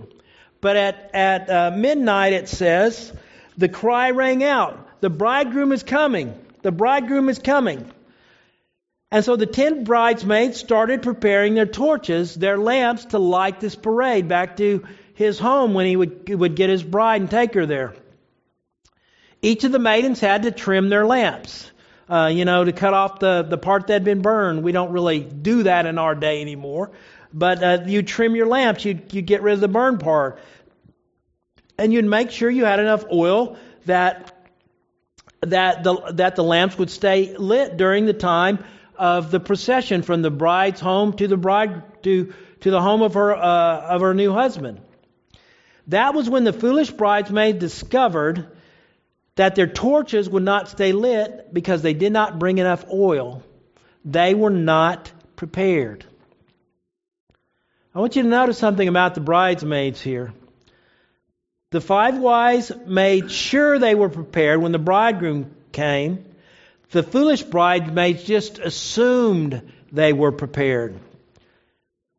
But 0.60 0.76
at, 0.76 1.10
at 1.14 1.50
uh, 1.50 1.70
midnight, 1.76 2.32
it 2.32 2.48
says, 2.48 3.12
the 3.58 3.68
cry 3.68 4.10
rang 4.10 4.42
out, 4.42 5.00
The 5.00 5.10
bridegroom 5.10 5.72
is 5.72 5.82
coming! 5.82 6.34
The 6.62 6.72
bridegroom 6.72 7.28
is 7.28 7.38
coming! 7.38 7.90
And 9.14 9.24
so 9.24 9.36
the 9.36 9.46
ten 9.46 9.84
bridesmaids 9.84 10.58
started 10.58 11.02
preparing 11.02 11.54
their 11.54 11.66
torches, 11.66 12.34
their 12.34 12.58
lamps, 12.58 13.04
to 13.04 13.20
light 13.20 13.60
this 13.60 13.76
parade 13.76 14.26
back 14.26 14.56
to 14.56 14.82
his 15.14 15.38
home 15.38 15.72
when 15.72 15.86
he 15.86 15.94
would, 15.94 16.28
would 16.28 16.56
get 16.56 16.68
his 16.68 16.82
bride 16.82 17.20
and 17.20 17.30
take 17.30 17.54
her 17.54 17.64
there. 17.64 17.94
Each 19.40 19.62
of 19.62 19.70
the 19.70 19.78
maidens 19.78 20.18
had 20.18 20.42
to 20.42 20.50
trim 20.50 20.88
their 20.88 21.06
lamps, 21.06 21.70
uh, 22.08 22.32
you 22.34 22.44
know, 22.44 22.64
to 22.64 22.72
cut 22.72 22.92
off 22.92 23.20
the, 23.20 23.46
the 23.48 23.56
part 23.56 23.86
that 23.86 23.92
had 23.92 24.04
been 24.04 24.20
burned. 24.20 24.64
We 24.64 24.72
don't 24.72 24.90
really 24.90 25.20
do 25.20 25.62
that 25.62 25.86
in 25.86 25.96
our 25.96 26.16
day 26.16 26.40
anymore. 26.40 26.90
But 27.32 27.62
uh, 27.62 27.78
you 27.86 28.02
trim 28.02 28.34
your 28.34 28.46
lamps, 28.46 28.84
you 28.84 29.00
you 29.12 29.22
get 29.22 29.42
rid 29.42 29.54
of 29.54 29.60
the 29.60 29.68
burn 29.68 29.98
part, 29.98 30.40
and 31.78 31.92
you'd 31.92 32.04
make 32.04 32.32
sure 32.32 32.50
you 32.50 32.64
had 32.64 32.80
enough 32.80 33.04
oil 33.12 33.58
that 33.86 34.32
that 35.42 35.84
the 35.84 35.94
that 36.14 36.34
the 36.34 36.42
lamps 36.42 36.76
would 36.76 36.90
stay 36.90 37.36
lit 37.36 37.76
during 37.76 38.06
the 38.06 38.12
time 38.12 38.64
of 38.96 39.30
the 39.30 39.40
procession 39.40 40.02
from 40.02 40.22
the 40.22 40.30
bride's 40.30 40.80
home 40.80 41.12
to 41.14 41.28
the 41.28 41.36
bride 41.36 42.02
to 42.04 42.32
to 42.60 42.70
the 42.70 42.80
home 42.80 43.02
of 43.02 43.14
her 43.14 43.34
uh, 43.34 43.80
of 43.80 44.00
her 44.00 44.14
new 44.14 44.32
husband. 44.32 44.80
That 45.88 46.14
was 46.14 46.30
when 46.30 46.44
the 46.44 46.52
foolish 46.52 46.90
bridesmaids 46.90 47.58
discovered 47.58 48.48
that 49.36 49.54
their 49.54 49.66
torches 49.66 50.28
would 50.28 50.42
not 50.42 50.68
stay 50.68 50.92
lit 50.92 51.52
because 51.52 51.82
they 51.82 51.94
did 51.94 52.12
not 52.12 52.38
bring 52.38 52.58
enough 52.58 52.84
oil. 52.92 53.42
They 54.04 54.34
were 54.34 54.50
not 54.50 55.10
prepared. 55.36 56.04
I 57.94 58.00
want 58.00 58.16
you 58.16 58.22
to 58.22 58.28
notice 58.28 58.58
something 58.58 58.88
about 58.88 59.14
the 59.14 59.20
bridesmaids 59.20 60.00
here. 60.00 60.32
The 61.70 61.80
five 61.80 62.18
wise 62.18 62.70
made 62.86 63.30
sure 63.30 63.78
they 63.78 63.94
were 63.94 64.08
prepared 64.08 64.60
when 64.60 64.72
the 64.72 64.78
bridegroom 64.78 65.54
came. 65.72 66.24
The 66.90 67.02
foolish 67.02 67.42
bridesmaids 67.42 68.24
just 68.24 68.58
assumed 68.58 69.72
they 69.90 70.12
were 70.12 70.32
prepared. 70.32 70.98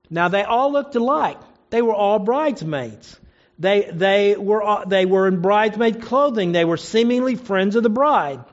Now 0.10 0.28
they 0.28 0.44
all 0.44 0.72
looked 0.72 0.96
alike. 0.96 1.38
They 1.70 1.82
were 1.82 1.94
all 1.94 2.20
bridesmaids. 2.20 3.20
They, 3.58 3.90
they, 3.92 4.36
were, 4.36 4.84
they 4.86 5.06
were 5.06 5.28
in 5.28 5.42
bridesmaid 5.42 6.02
clothing. 6.02 6.52
They 6.52 6.66
were 6.66 6.78
seemingly 6.78 7.36
friends 7.36 7.76
of 7.76 7.84
the 7.84 7.90
bride. 7.90 8.44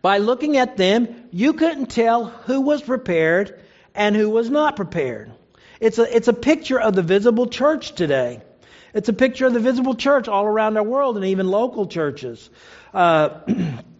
By 0.00 0.18
looking 0.18 0.56
at 0.56 0.76
them, 0.76 1.28
you 1.30 1.54
couldn't 1.54 1.86
tell 1.86 2.26
who 2.26 2.60
was 2.60 2.82
prepared 2.82 3.60
and 3.94 4.14
who 4.14 4.30
was 4.30 4.50
not 4.50 4.76
prepared. 4.76 5.32
It's 5.80 5.98
a, 5.98 6.16
it's 6.16 6.28
a 6.28 6.32
picture 6.32 6.80
of 6.80 6.94
the 6.94 7.02
visible 7.02 7.46
church 7.46 7.94
today. 7.94 8.42
It's 8.92 9.08
a 9.08 9.12
picture 9.12 9.46
of 9.46 9.54
the 9.54 9.60
visible 9.60 9.94
church 9.94 10.28
all 10.28 10.44
around 10.44 10.76
our 10.76 10.84
world 10.84 11.16
and 11.16 11.26
even 11.26 11.48
local 11.48 11.86
churches. 11.86 12.48
Uh, 12.92 13.40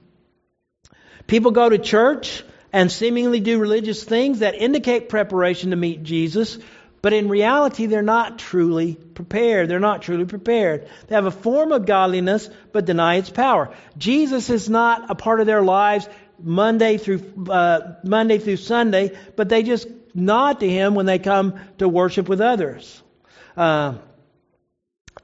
people 1.27 1.51
go 1.51 1.69
to 1.69 1.79
church 1.79 2.45
and 2.73 2.91
seemingly 2.91 3.41
do 3.41 3.59
religious 3.59 4.03
things 4.03 4.41
that 4.41 4.55
indicate 4.55 5.09
preparation 5.09 5.71
to 5.71 5.77
meet 5.77 6.03
Jesus, 6.03 6.59
but 7.03 7.13
in 7.13 7.29
reality, 7.29 7.87
they're 7.87 8.03
not 8.03 8.39
truly 8.39 8.95
prepared. 8.95 9.69
They're 9.69 9.79
not 9.79 10.03
truly 10.03 10.25
prepared. 10.25 10.89
They 11.07 11.15
have 11.15 11.27
a 11.27 11.31
form 11.31 11.71
of 11.71 11.85
godliness, 11.85 12.49
but 12.73 12.87
deny 12.87 13.17
its 13.17 13.29
power. 13.29 13.75
Jesus 13.99 14.49
is 14.49 14.71
not 14.71 15.11
a 15.11 15.15
part 15.15 15.41
of 15.41 15.47
their 15.47 15.63
lives 15.63 16.09
Monday 16.43 16.97
through 16.97 17.51
uh, 17.51 17.97
Monday 18.05 18.39
through 18.39 18.57
Sunday, 18.57 19.17
but 19.37 19.49
they 19.49 19.63
just 19.63 19.87
nod 20.15 20.61
to 20.61 20.69
Him 20.69 20.95
when 20.95 21.07
they 21.07 21.19
come 21.19 21.61
to 21.79 21.89
worship 21.89 22.29
with 22.29 22.41
others. 22.41 23.03
Uh, 23.57 23.97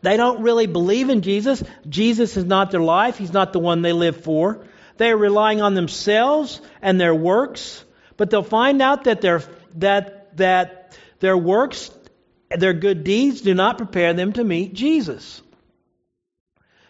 they 0.03 0.17
don't 0.17 0.43
really 0.43 0.67
believe 0.67 1.11
in 1.11 1.23
Jesus. 1.23 1.63
Jesus 1.89 2.37
is 2.37 2.45
not 2.45 2.71
their 2.71 2.81
life. 2.81 3.19
He's 3.19 3.33
not 3.33 3.53
the 3.53 3.59
one 3.59 3.83
they 3.83 3.93
live 3.93 4.23
for. 4.23 4.65
They 5.01 5.13
are 5.13 5.17
relying 5.17 5.63
on 5.63 5.73
themselves 5.73 6.61
and 6.83 7.01
their 7.01 7.15
works, 7.15 7.83
but 8.19 8.29
they'll 8.29 8.43
find 8.43 8.83
out 8.83 9.05
that 9.05 9.23
their 9.23 9.43
that 9.77 10.37
that 10.37 10.95
their 11.21 11.39
works, 11.39 11.91
their 12.51 12.75
good 12.75 13.03
deeds 13.03 13.41
do 13.41 13.55
not 13.55 13.79
prepare 13.79 14.13
them 14.13 14.35
to 14.35 14.45
meet 14.45 14.75
Jesus. 14.75 15.41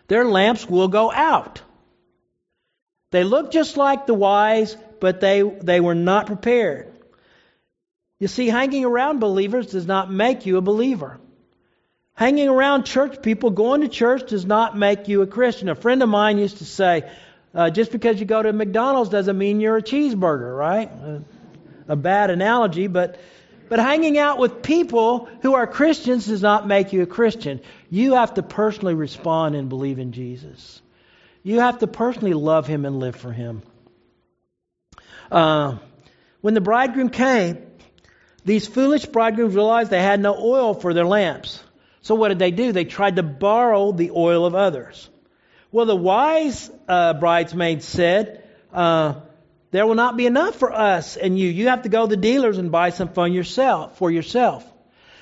Their 0.09 0.25
lamps 0.25 0.69
will 0.69 0.89
go 0.89 1.13
out. 1.13 1.63
They 3.13 3.23
look 3.23 3.53
just 3.53 3.77
like 3.77 4.07
the 4.07 4.15
wise, 4.15 4.77
but 4.99 5.21
they, 5.21 5.43
they 5.43 5.79
were 5.79 5.95
not 5.95 6.27
prepared. 6.27 6.93
You 8.19 8.27
see, 8.27 8.49
hanging 8.49 8.85
around 8.85 9.21
believers 9.21 9.69
does 9.69 9.87
not 9.87 10.11
make 10.11 10.47
you 10.47 10.57
a 10.57 10.61
believer. 10.63 11.21
Hanging 12.15 12.49
around 12.49 12.87
church 12.87 13.23
people, 13.23 13.51
going 13.51 13.83
to 13.83 13.89
church, 13.89 14.29
does 14.29 14.45
not 14.45 14.77
make 14.77 15.07
you 15.07 15.23
a 15.23 15.29
Christian. 15.29 15.69
A 15.69 15.77
friend 15.77 16.03
of 16.03 16.09
mine 16.09 16.39
used 16.39 16.59
to 16.59 16.65
say, 16.65 17.09
uh, 17.55 17.71
just 17.71 17.93
because 17.93 18.21
you 18.21 18.27
go 18.27 18.43
to 18.43 18.53
McDonald's 18.53 19.11
doesn't 19.11 19.37
mean 19.37 19.61
you're 19.61 19.77
a 19.77 19.83
cheeseburger, 19.83 20.57
right? 20.57 20.91
Uh, 20.91 21.19
a 21.89 21.97
bad 21.97 22.31
analogy, 22.31 22.87
but 22.87 23.19
but 23.69 23.79
hanging 23.79 24.19
out 24.19 24.39
with 24.39 24.63
people 24.63 25.29
who 25.43 25.55
are 25.55 25.65
Christians 25.65 26.27
does 26.27 26.43
not 26.43 26.67
make 26.67 26.93
you 26.93 27.03
a 27.03 27.07
Christian. 27.07 27.61
You 27.89 28.15
have 28.15 28.35
to 28.35 28.43
personally 28.43 28.95
respond 28.95 29.55
and 29.55 29.69
believe 29.69 30.01
in 30.01 30.11
Jesus. 30.11 30.83
You 31.45 31.61
have 31.61 31.79
to 31.79 31.87
personally 31.87 32.35
love 32.35 32.67
Him 32.67 32.85
and 32.85 32.99
live 32.99 33.15
for 33.15 33.33
Him. 33.33 33.63
Uh, 35.31 35.79
when 36.41 36.55
the 36.55 36.61
bridegroom 36.61 37.11
came, 37.11 37.59
these 38.45 38.67
foolish 38.67 39.07
bridegrooms 39.07 39.55
realized 39.55 39.91
they 39.91 40.03
had 40.03 40.19
no 40.19 40.35
oil 40.35 40.75
for 40.75 40.93
their 40.93 41.07
lamps. 41.07 41.63
So 42.03 42.17
what 42.17 42.29
did 42.29 42.41
they 42.41 42.51
do? 42.51 42.73
They 42.73 42.85
tried 42.85 43.17
to 43.17 43.23
borrow 43.23 43.93
the 43.93 44.11
oil 44.11 44.47
of 44.47 44.57
others. 44.57 45.09
Well, 45.73 45.87
the 45.87 45.97
wise 45.97 46.71
uh, 46.89 47.15
bridesmaids 47.15 47.85
said, 47.85 48.45
uh, 48.73 49.15
there 49.71 49.87
will 49.87 49.95
not 49.95 50.17
be 50.17 50.27
enough 50.27 50.57
for 50.57 50.73
us 50.73 51.17
and 51.17 51.39
you. 51.39 51.49
You 51.49 51.69
have 51.69 51.83
to 51.83 51.89
go 51.89 52.07
to 52.07 52.11
the 52.11 52.21
dealers 52.21 52.59
and 52.59 52.73
buy 52.73 52.91
some 52.91 53.09
for 53.09 53.29
yourself. 53.29 53.97
For 53.99 54.11
yourself. 54.11 54.65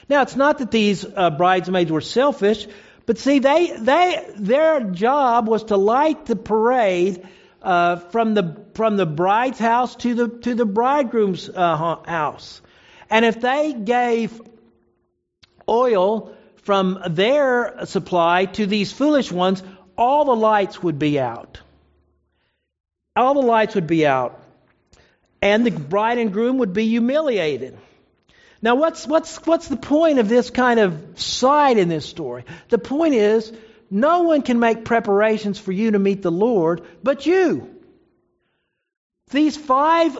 Now, 0.08 0.22
it's 0.22 0.36
not 0.36 0.58
that 0.58 0.70
these 0.70 1.04
uh, 1.04 1.30
bridesmaids 1.30 1.92
were 1.92 2.00
selfish, 2.00 2.66
but 3.04 3.18
see, 3.18 3.40
they, 3.40 3.76
they, 3.78 4.26
their 4.36 4.80
job 4.80 5.48
was 5.48 5.64
to 5.64 5.76
light 5.76 6.24
the 6.24 6.36
parade 6.36 7.26
uh, 7.62 7.96
from 7.96 8.34
the 8.34 8.64
from 8.74 8.96
the 8.96 9.06
bride's 9.06 9.58
house 9.58 9.96
to 9.96 10.14
the 10.14 10.28
to 10.28 10.54
the 10.54 10.64
bridegroom's 10.64 11.48
uh, 11.48 11.96
house, 12.06 12.62
and 13.10 13.24
if 13.24 13.40
they 13.40 13.72
gave 13.72 14.40
oil 15.68 16.34
from 16.62 17.02
their 17.08 17.86
supply 17.86 18.44
to 18.44 18.66
these 18.66 18.92
foolish 18.92 19.32
ones, 19.32 19.62
all 19.98 20.24
the 20.24 20.36
lights 20.36 20.82
would 20.82 20.98
be 20.98 21.20
out 21.20 21.60
all 23.18 23.34
the 23.34 23.40
lights 23.40 23.74
would 23.74 23.86
be 23.86 24.06
out, 24.06 24.40
and 25.42 25.66
the 25.66 25.70
bride 25.70 26.18
and 26.18 26.32
groom 26.32 26.58
would 26.58 26.72
be 26.72 26.88
humiliated. 26.88 27.76
Now, 28.62 28.76
what's, 28.76 29.06
what's, 29.06 29.44
what's 29.46 29.68
the 29.68 29.76
point 29.76 30.18
of 30.18 30.28
this 30.28 30.50
kind 30.50 30.80
of 30.80 31.20
side 31.20 31.78
in 31.78 31.88
this 31.88 32.06
story? 32.06 32.44
The 32.68 32.78
point 32.78 33.14
is, 33.14 33.52
no 33.90 34.22
one 34.22 34.42
can 34.42 34.58
make 34.58 34.84
preparations 34.84 35.58
for 35.58 35.72
you 35.72 35.92
to 35.92 35.98
meet 35.98 36.22
the 36.22 36.30
Lord 36.30 36.82
but 37.02 37.26
you. 37.26 37.74
These 39.30 39.56
five 39.56 40.18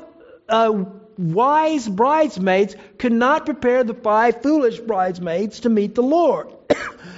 uh, 0.48 0.84
wise 1.16 1.88
bridesmaids 1.88 2.76
could 2.98 3.12
not 3.12 3.44
prepare 3.44 3.84
the 3.84 3.94
five 3.94 4.42
foolish 4.42 4.78
bridesmaids 4.78 5.60
to 5.60 5.68
meet 5.68 5.94
the 5.94 6.02
Lord, 6.02 6.48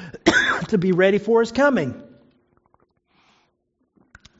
to 0.68 0.78
be 0.78 0.92
ready 0.92 1.18
for 1.18 1.40
his 1.40 1.52
coming. 1.52 2.02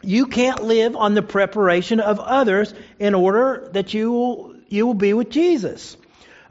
You 0.03 0.27
can't 0.27 0.63
live 0.65 0.97
on 0.97 1.15
the 1.15 1.23
preparation 1.23 2.01
of 2.01 2.21
others 2.21 2.73
in 2.99 3.15
order 3.15 3.69
that 3.73 3.93
you 3.95 4.13
will, 4.13 4.55
you 4.69 4.87
will 4.87 4.95
be 4.95 5.13
with 5.13 5.31
Jesus. 5.31 5.97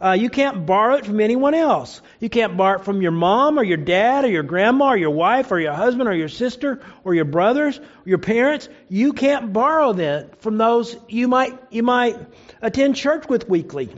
Uh, 0.01 0.11
you 0.11 0.29
can't 0.29 0.65
borrow 0.65 0.95
it 0.95 1.05
from 1.05 1.19
anyone 1.19 1.53
else. 1.53 2.01
You 2.21 2.29
can't 2.29 2.55
borrow 2.55 2.79
it 2.79 2.85
from 2.85 3.01
your 3.01 3.11
mom 3.11 3.59
or 3.59 3.63
your 3.63 3.77
dad 3.77 4.23
or 4.23 4.29
your 4.29 4.43
grandma 4.43 4.89
or 4.89 4.97
your 4.97 5.09
wife 5.09 5.51
or 5.51 5.59
your 5.59 5.73
husband 5.73 6.07
or 6.07 6.13
your 6.13 6.29
sister 6.29 6.81
or 7.03 7.13
your 7.13 7.25
brothers 7.25 7.77
or 7.79 7.83
your 8.05 8.17
parents. 8.17 8.69
You 8.87 9.11
can't 9.11 9.51
borrow 9.51 9.91
that 9.93 10.41
from 10.41 10.57
those 10.57 10.95
you 11.09 11.27
might 11.27 11.59
you 11.69 11.83
might 11.83 12.17
attend 12.61 12.95
church 12.95 13.27
with 13.27 13.49
weekly. 13.49 13.89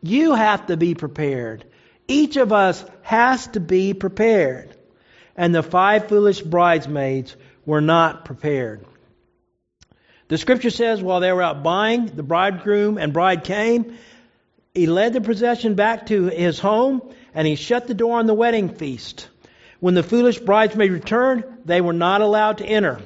You 0.00 0.34
have 0.34 0.66
to 0.66 0.78
be 0.78 0.94
prepared. 0.94 1.64
Each 2.06 2.36
of 2.36 2.52
us 2.52 2.82
has 3.02 3.46
to 3.48 3.60
be 3.60 3.92
prepared. 3.92 4.74
And 5.36 5.54
the 5.54 5.62
five 5.62 6.08
foolish 6.08 6.40
bridesmaids 6.40 7.36
were 7.68 7.82
not 7.82 8.24
prepared. 8.24 8.82
The 10.28 10.38
scripture 10.38 10.70
says 10.70 11.02
while 11.02 11.20
they 11.20 11.30
were 11.30 11.42
out 11.42 11.62
buying, 11.62 12.06
the 12.06 12.22
bridegroom 12.22 12.96
and 12.96 13.12
bride 13.12 13.44
came. 13.44 13.98
He 14.72 14.86
led 14.86 15.12
the 15.12 15.20
procession 15.20 15.74
back 15.74 16.06
to 16.06 16.28
his 16.28 16.58
home 16.58 17.02
and 17.34 17.46
he 17.46 17.56
shut 17.56 17.86
the 17.86 17.92
door 17.92 18.20
on 18.20 18.26
the 18.26 18.32
wedding 18.32 18.70
feast. 18.70 19.28
When 19.80 19.92
the 19.92 20.02
foolish 20.02 20.38
bridesmaids 20.38 20.94
returned, 20.94 21.44
they 21.66 21.82
were 21.82 21.92
not 21.92 22.22
allowed 22.22 22.58
to 22.58 22.64
enter. 22.64 23.02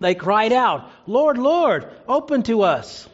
They 0.00 0.16
cried 0.16 0.52
out, 0.52 0.90
Lord, 1.06 1.38
Lord, 1.38 1.88
open 2.08 2.42
to 2.44 2.62
us. 2.62 3.08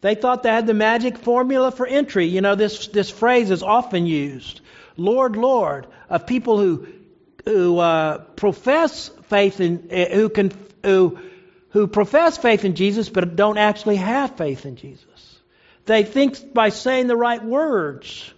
They 0.00 0.14
thought 0.14 0.42
they 0.42 0.48
had 0.48 0.66
the 0.66 0.72
magic 0.72 1.18
formula 1.18 1.70
for 1.70 1.86
entry. 1.86 2.24
You 2.24 2.40
know, 2.40 2.54
this, 2.54 2.86
this 2.86 3.10
phrase 3.10 3.50
is 3.50 3.62
often 3.62 4.06
used. 4.06 4.62
Lord, 4.96 5.36
Lord, 5.36 5.86
of 6.08 6.26
people 6.26 6.58
who 6.58 6.86
who 7.48 7.78
uh, 7.78 8.18
profess 8.36 9.08
faith 9.28 9.60
in 9.60 9.88
uh, 9.90 10.14
who 10.14 10.28
can 10.28 10.52
who 10.82 11.18
who 11.70 11.86
profess 11.86 12.36
faith 12.36 12.64
in 12.64 12.74
Jesus 12.74 13.08
but 13.08 13.36
don't 13.36 13.58
actually 13.58 13.96
have 13.96 14.36
faith 14.36 14.66
in 14.66 14.76
Jesus. 14.76 15.38
They 15.86 16.02
think 16.02 16.52
by 16.52 16.68
saying 16.68 17.06
the 17.06 17.16
right 17.16 17.42
words. 17.42 18.30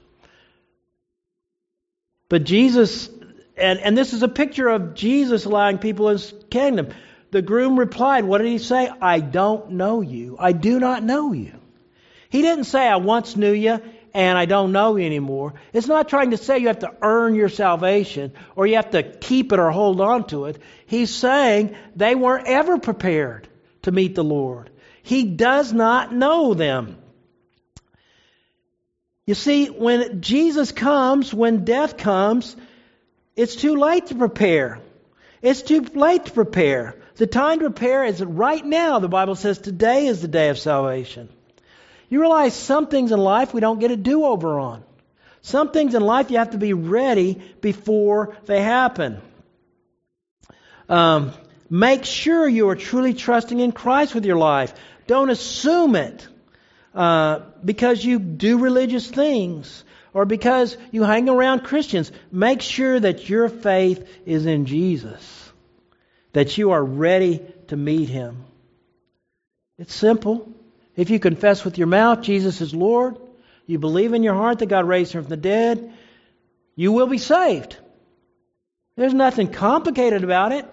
But 2.29 2.45
Jesus, 2.45 3.09
and, 3.57 3.81
and 3.81 3.99
this 3.99 4.13
is 4.13 4.23
a 4.23 4.29
picture 4.29 4.69
of 4.69 4.95
Jesus 4.95 5.45
allowing 5.45 5.79
people 5.79 6.09
in 6.09 6.19
his 6.19 6.33
kingdom. 6.49 6.91
The 7.33 7.43
groom 7.43 7.77
replied, 7.77 8.25
What 8.25 8.39
did 8.39 8.47
he 8.47 8.59
say? 8.59 8.89
I 9.01 9.19
don't 9.19 9.73
know 9.73 10.01
you. 10.01 10.37
I 10.39 10.53
do 10.53 10.79
not 10.79 11.03
know 11.03 11.33
you. 11.33 11.53
He 12.29 12.43
didn't 12.43 12.65
say, 12.65 12.87
I 12.87 12.97
once 12.97 13.37
knew 13.37 13.53
you 13.53 13.81
and 14.15 14.37
I 14.37 14.47
don't 14.47 14.73
know 14.73 14.97
anymore. 14.97 15.55
It's 15.73 15.87
not 15.87 16.09
trying 16.09 16.33
to 16.33 16.37
say 16.37 16.59
you 16.59 16.69
have 16.69 16.81
to 16.81 16.95
earn 17.03 17.35
your 17.35 17.49
salvation 17.49 18.33
or 18.57 18.67
you 18.67 18.77
have 18.77 18.91
to 18.91 19.03
keep 19.03 19.53
it 19.53 19.59
or 19.59 19.71
hold 19.71 20.01
on 20.01 20.27
to 20.29 20.47
it. 20.47 20.61
He's 20.87 21.15
saying 21.15 21.77
they 21.95 22.15
weren't 22.15 22.47
ever 22.47 22.79
prepared 22.79 23.49
to 23.83 23.93
meet 23.93 24.15
the 24.15 24.25
Lord. 24.25 24.71
He 25.03 25.25
does 25.25 25.73
not 25.73 26.13
know 26.13 26.55
them. 26.55 26.99
You 29.27 29.35
see, 29.35 29.67
when 29.67 30.23
Jesus 30.23 30.73
comes, 30.73 31.33
when 31.33 31.65
death 31.65 31.97
comes, 31.97 32.57
it's 33.37 33.55
too 33.55 33.77
late 33.77 34.07
to 34.07 34.15
prepare. 34.17 34.81
It's 35.41 35.63
too 35.63 35.83
late 35.95 36.27
to 36.27 36.33
prepare. 36.33 36.97
The 37.15 37.27
time 37.27 37.61
to 37.61 37.71
prepare 37.71 38.05
is 38.05 38.23
right 38.23 38.65
now. 38.65 38.99
The 38.99 39.09
Bible 39.09 39.37
says 39.37 39.59
today 39.59 40.07
is 40.07 40.21
the 40.21 40.29
day 40.29 40.49
of 40.49 40.59
salvation. 40.59 41.29
You 42.11 42.21
realize 42.21 42.55
some 42.55 42.89
things 42.89 43.13
in 43.13 43.21
life 43.21 43.55
we 43.55 43.61
don't 43.61 43.79
get 43.79 43.93
a 43.93 43.97
do 43.97 44.25
over 44.25 44.59
on. 44.59 44.83
Some 45.43 45.71
things 45.71 45.95
in 45.95 46.03
life 46.03 46.31
you 46.31 46.39
have 46.39 46.51
to 46.51 46.59
be 46.59 46.75
ready 46.75 47.41
before 47.61 48.37
they 48.45 48.61
happen. 48.61 49.23
Um, 50.89 51.33
make 51.71 52.05
sure 52.05 52.49
you 52.49 52.69
are 52.69 52.77
truly 52.77 53.15
trusting 53.15 53.59
in 53.59 53.73
Christ 53.73 54.15
with 54.15 54.27
your 54.27 54.37
life. 54.37 54.75
Don't 55.07 55.31
assume 55.31 55.97
it 55.97 56.27
uh, 56.95 57.41
because 57.65 58.05
you 58.05 58.19
do 58.19 58.59
religious 58.59 59.09
things 59.09 59.85
or 60.13 60.25
because 60.25 60.77
you 60.91 61.05
hang 61.05 61.29
around 61.29 61.61
Christians. 61.61 62.11
Make 62.33 62.61
sure 62.61 62.99
that 62.99 63.29
your 63.29 63.49
faith 63.49 64.07
is 64.27 64.47
in 64.47 64.67
Jesus, 64.67 65.53
that 66.33 66.59
you 66.59 66.73
are 66.73 66.85
ready 66.85 67.41
to 67.69 67.77
meet 67.77 68.09
Him. 68.09 68.45
It's 69.79 69.95
simple. 69.95 70.53
If 70.97 71.11
you 71.11 71.19
confess 71.19 71.65
with 71.65 71.79
your 71.79 71.87
mouth 71.87 72.23
Jesus 72.23 72.61
is 72.61 72.75
Lord, 72.75 73.17
you 73.67 73.79
believe 73.79 74.13
in 74.15 74.23
your 74.23 74.35
heart 74.35 74.59
that 74.59 74.67
God 74.67 74.87
raised 74.87 75.13
him 75.13 75.23
from 75.23 75.31
the 75.31 75.37
dead, 75.37 75.93
you 76.75 76.93
will 76.93 77.07
be 77.07 77.19
saved. 77.19 77.77
There's 78.97 79.15
nothing 79.15 79.53
complicated 79.53 80.25
about 80.25 80.53
it. 80.53 80.67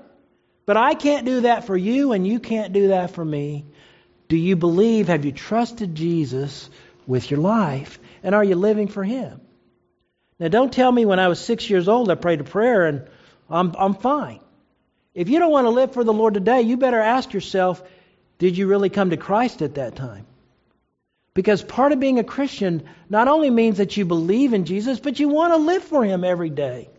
But 0.68 0.76
I 0.76 0.96
can't 0.96 1.26
do 1.26 1.42
that 1.42 1.66
for 1.66 1.78
you, 1.78 2.12
and 2.12 2.28
you 2.28 2.40
can't 2.40 2.74
do 2.74 2.90
that 2.90 3.12
for 3.12 3.24
me. 3.24 3.66
Do 4.28 4.36
you 4.36 4.58
believe? 4.58 5.08
Have 5.08 5.24
you 5.24 5.32
trusted 5.32 5.96
Jesus 5.96 6.70
with 7.08 7.32
your 7.32 7.40
life? 7.40 8.00
And 8.22 8.36
are 8.36 8.44
you 8.44 8.56
living 8.56 8.90
for 8.90 9.04
Him? 9.04 9.40
Now, 10.40 10.50
don't 10.50 10.74
tell 10.74 10.92
me 10.92 11.06
when 11.06 11.20
I 11.20 11.30
was 11.30 11.40
six 11.40 11.70
years 11.70 11.88
old 11.88 12.12
I 12.12 12.16
prayed 12.16 12.42
a 12.42 12.44
prayer 12.44 12.86
and 12.86 13.08
I'm, 13.50 13.74
I'm 13.78 13.94
fine. 13.94 14.42
If 15.16 15.30
you 15.30 15.40
don't 15.40 15.52
want 15.52 15.66
to 15.66 15.72
live 15.72 15.94
for 15.94 16.04
the 16.04 16.14
Lord 16.14 16.34
today, 16.34 16.62
you 16.62 16.76
better 16.76 17.00
ask 17.00 17.34
yourself 17.34 17.82
did 18.40 18.58
you 18.58 18.68
really 18.68 18.90
come 18.90 19.10
to 19.10 19.18
Christ 19.18 19.62
at 19.62 19.76
that 19.76 19.96
time? 19.96 20.26
Because 21.34 21.62
part 21.62 21.92
of 21.92 22.00
being 22.00 22.20
a 22.20 22.24
Christian 22.24 22.84
not 23.10 23.28
only 23.28 23.50
means 23.50 23.78
that 23.78 23.96
you 23.96 24.06
believe 24.06 24.54
in 24.54 24.66
Jesus, 24.66 25.00
but 25.00 25.20
you 25.20 25.30
want 25.30 25.54
to 25.54 25.58
live 25.58 25.84
for 25.84 26.04
Him 26.04 26.24
every 26.24 26.50
day. 26.50 26.90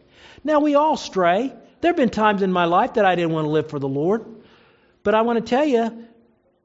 Now, 0.45 0.61
we 0.61 0.77
all 0.77 0.97
stray. 0.97 1.53
There 1.81 1.89
have 1.89 1.97
been 1.97 2.11
times 2.11 2.43
in 2.43 2.53
my 2.53 2.65
life 2.65 2.95
that 2.95 3.05
I 3.05 3.17
didn't 3.17 3.33
want 3.33 3.47
to 3.47 3.51
live 3.51 3.69
for 3.69 3.79
the 3.79 3.89
Lord. 3.89 4.25
But 5.03 5.15
I 5.15 5.23
want 5.23 5.45
to 5.45 5.49
tell 5.49 5.65
you, 5.65 6.07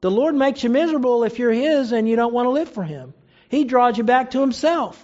the 0.00 0.10
Lord 0.10 0.34
makes 0.34 0.62
you 0.62 0.70
miserable 0.70 1.24
if 1.24 1.38
you're 1.38 1.52
His 1.52 1.92
and 1.92 2.08
you 2.08 2.14
don't 2.14 2.32
want 2.32 2.46
to 2.46 2.50
live 2.50 2.68
for 2.68 2.84
Him. 2.84 3.14
He 3.48 3.64
draws 3.64 3.98
you 3.98 4.04
back 4.04 4.32
to 4.32 4.40
Himself. 4.40 5.02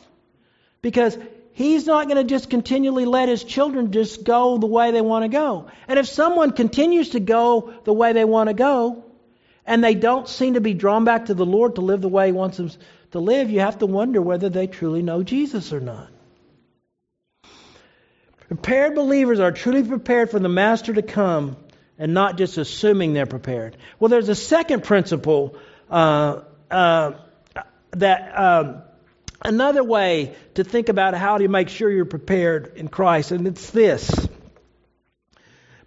Because 0.83 1.18
He's 1.53 1.87
not 1.87 2.07
going 2.07 2.16
to 2.18 2.25
just 2.25 2.51
continually 2.51 3.05
let 3.05 3.29
His 3.29 3.42
children 3.42 3.92
just 3.92 4.25
go 4.25 4.59
the 4.59 4.66
way 4.66 4.92
they 4.92 5.01
want 5.01 5.25
to 5.25 5.29
go. 5.29 5.66
And 5.88 5.99
if 5.99 6.07
someone 6.07 6.53
continues 6.53 7.11
to 7.11 7.21
go 7.21 7.75
the 7.85 7.92
way 7.92 8.12
they 8.12 8.25
want 8.25 8.49
to 8.49 8.55
go, 8.55 9.05
and 9.71 9.85
they 9.85 9.95
don't 9.95 10.29
seem 10.29 10.55
to 10.55 10.61
be 10.61 10.75
drawn 10.75 11.05
back 11.05 11.27
to 11.27 11.35
the 11.35 11.47
Lord 11.47 11.77
to 11.77 11.81
live 11.81 12.01
the 12.01 12.09
way 12.09 12.27
He 12.27 12.33
wants 12.33 12.57
them 12.57 12.73
to 13.13 13.21
live, 13.21 13.51
you 13.51 13.61
have 13.61 13.79
to 13.79 13.87
wonder 13.87 14.21
whether 14.21 14.49
they 14.49 14.67
truly 14.67 15.01
know 15.01 15.23
Jesus 15.23 15.73
or 15.73 15.79
not. 15.79 16.09
Prepared 18.49 18.97
believers 18.97 19.39
are 19.39 19.53
truly 19.53 19.85
prepared 19.85 20.29
for 20.33 20.41
the 20.41 20.49
Master 20.49 20.93
to 20.93 21.03
come 21.03 21.57
and 22.01 22.13
not 22.13 22.37
just 22.37 22.59
assuming 22.59 23.13
they're 23.13 23.27
prepared. 23.27 23.77
Well, 24.01 24.09
there's 24.09 24.29
a 24.29 24.35
second 24.35 24.83
principle 24.83 25.57
uh, 25.89 26.41
uh, 26.69 27.13
that. 27.93 28.39
Um, 28.39 28.83
another 29.43 29.85
way 29.85 30.35
to 30.55 30.65
think 30.65 30.89
about 30.89 31.15
how 31.15 31.39
to 31.39 31.47
make 31.49 31.69
sure 31.69 31.91
you're 31.91 32.05
prepared 32.05 32.73
in 32.77 32.89
Christ, 32.89 33.31
and 33.31 33.47
it's 33.47 33.71
this. 33.71 34.11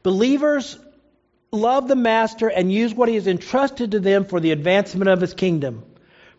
Believers 0.01 0.79
love 1.53 1.87
the 1.87 1.95
Master 1.95 2.47
and 2.49 2.71
use 2.71 2.93
what 2.93 3.07
he 3.07 3.15
has 3.15 3.27
entrusted 3.27 3.91
to 3.91 3.99
them 3.99 4.25
for 4.25 4.39
the 4.39 4.51
advancement 4.51 5.09
of 5.09 5.21
his 5.21 5.33
kingdom. 5.33 5.83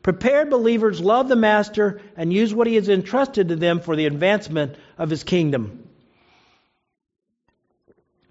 Prepared 0.03 0.51
believers 0.51 1.01
love 1.01 1.29
the 1.29 1.37
Master 1.37 2.03
and 2.17 2.33
use 2.33 2.53
what 2.53 2.67
he 2.67 2.75
has 2.75 2.89
entrusted 2.89 3.49
to 3.49 3.57
them 3.57 3.81
for 3.81 3.97
the 3.97 4.07
advancement 4.07 4.77
of 4.99 5.09
his 5.09 5.25
kingdom. 5.25 5.89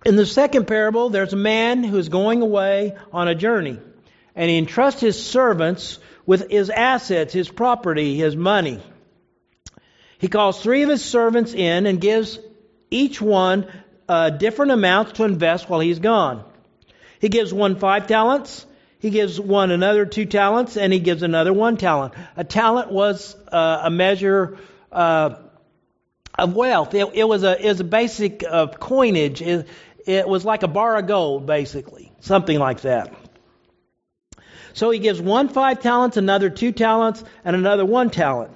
In 0.05 0.17
the 0.17 0.25
second 0.25 0.67
parable, 0.67 1.09
there's 1.09 1.33
a 1.33 1.37
man 1.37 1.83
who 1.83 1.97
is 1.97 2.09
going 2.09 2.41
away 2.41 2.95
on 3.11 3.27
a 3.29 3.35
journey, 3.35 3.79
and 4.35 4.49
he 4.49 4.57
entrusts 4.57 4.99
his 4.99 5.25
servants 5.25 5.97
with 6.25 6.51
his 6.51 6.69
assets, 6.69 7.33
his 7.33 7.49
property, 7.49 8.17
his 8.17 8.35
money. 8.35 8.81
He 10.17 10.27
calls 10.27 10.61
three 10.61 10.83
of 10.83 10.89
his 10.89 11.03
servants 11.03 11.53
in 11.53 11.85
and 11.85 11.99
gives 11.99 12.37
each 12.91 13.21
one 13.21 13.67
uh, 14.07 14.29
different 14.29 14.73
amounts 14.73 15.13
to 15.13 15.23
invest 15.23 15.69
while 15.69 15.79
he's 15.79 15.99
gone. 15.99 16.43
He 17.23 17.29
gives 17.29 17.53
one 17.53 17.77
five 17.77 18.07
talents. 18.07 18.65
He 18.99 19.09
gives 19.09 19.39
one 19.39 19.71
another 19.71 20.05
two 20.05 20.25
talents, 20.25 20.75
and 20.75 20.91
he 20.91 20.99
gives 20.99 21.23
another 21.23 21.53
one 21.53 21.77
talent. 21.77 22.13
A 22.35 22.43
talent 22.43 22.91
was 22.91 23.37
uh, 23.49 23.79
a 23.85 23.89
measure 23.89 24.57
uh, 24.91 25.35
of 26.37 26.53
wealth. 26.53 26.93
It, 26.93 27.09
it, 27.13 27.23
was 27.23 27.43
a 27.43 27.55
a 27.55 27.83
basic 27.85 28.43
uh, 28.43 28.67
coinage. 28.67 29.41
It, 29.41 29.69
it 30.05 30.27
was 30.27 30.43
like 30.43 30.63
a 30.63 30.67
bar 30.67 30.97
of 30.97 31.07
gold, 31.07 31.45
basically, 31.45 32.11
something 32.19 32.59
like 32.59 32.81
that. 32.81 33.13
So 34.73 34.89
he 34.89 34.99
gives 34.99 35.21
one 35.21 35.47
five 35.47 35.79
talents, 35.79 36.17
another 36.17 36.49
two 36.49 36.73
talents, 36.73 37.23
and 37.45 37.55
another 37.55 37.85
one 37.85 38.09
talent. 38.09 38.51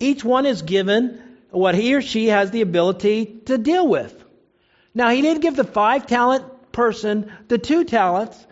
Each 0.00 0.24
one 0.24 0.46
is 0.46 0.62
given 0.62 1.22
what 1.50 1.76
he 1.76 1.94
or 1.94 2.02
she 2.02 2.26
has 2.26 2.50
the 2.50 2.62
ability 2.62 3.42
to 3.46 3.56
deal 3.56 3.86
with. 3.86 4.20
Now, 4.94 5.10
he 5.10 5.22
didn't 5.22 5.42
give 5.42 5.54
the 5.54 5.62
five 5.62 6.08
talent 6.08 6.44
person 6.74 7.32
the 7.48 7.56
two 7.56 7.84
talents. 7.84 8.46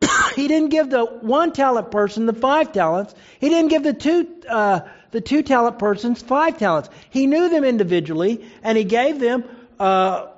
he 0.34 0.48
didn't 0.48 0.70
give 0.70 0.88
the 0.88 1.04
one 1.04 1.52
talent 1.52 1.90
person 1.90 2.24
the 2.24 2.32
five 2.32 2.72
talents. 2.72 3.14
He 3.38 3.50
didn't 3.50 3.68
give 3.68 3.82
the 3.82 3.92
two 3.92 4.26
uh, 4.48 4.80
the 5.10 5.20
two 5.20 5.42
talent 5.42 5.78
persons 5.78 6.22
five 6.22 6.58
talents. 6.58 6.88
He 7.10 7.26
knew 7.26 7.50
them 7.50 7.64
individually, 7.64 8.48
and 8.62 8.78
he 8.78 8.84
gave 8.84 9.20
them 9.20 9.44
uh, 9.78 10.28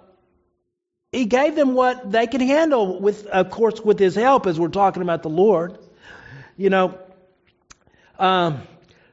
he 1.12 1.26
gave 1.26 1.54
them 1.54 1.74
what 1.74 2.10
they 2.10 2.26
could 2.26 2.40
handle. 2.40 3.00
With 3.00 3.26
of 3.26 3.50
course, 3.50 3.80
with 3.80 3.98
his 3.98 4.16
help, 4.16 4.46
as 4.46 4.58
we're 4.58 4.68
talking 4.68 5.02
about 5.02 5.22
the 5.22 5.30
Lord. 5.30 5.78
You 6.56 6.70
know, 6.70 6.98
um, 8.18 8.62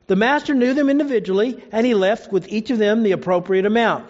the 0.08 0.16
master 0.16 0.54
knew 0.54 0.74
them 0.74 0.90
individually, 0.90 1.64
and 1.72 1.86
he 1.86 1.94
left 1.94 2.32
with 2.32 2.48
each 2.48 2.72
of 2.72 2.80
them 2.80 3.04
the 3.04 3.12
appropriate 3.12 3.66
amount. 3.66 4.10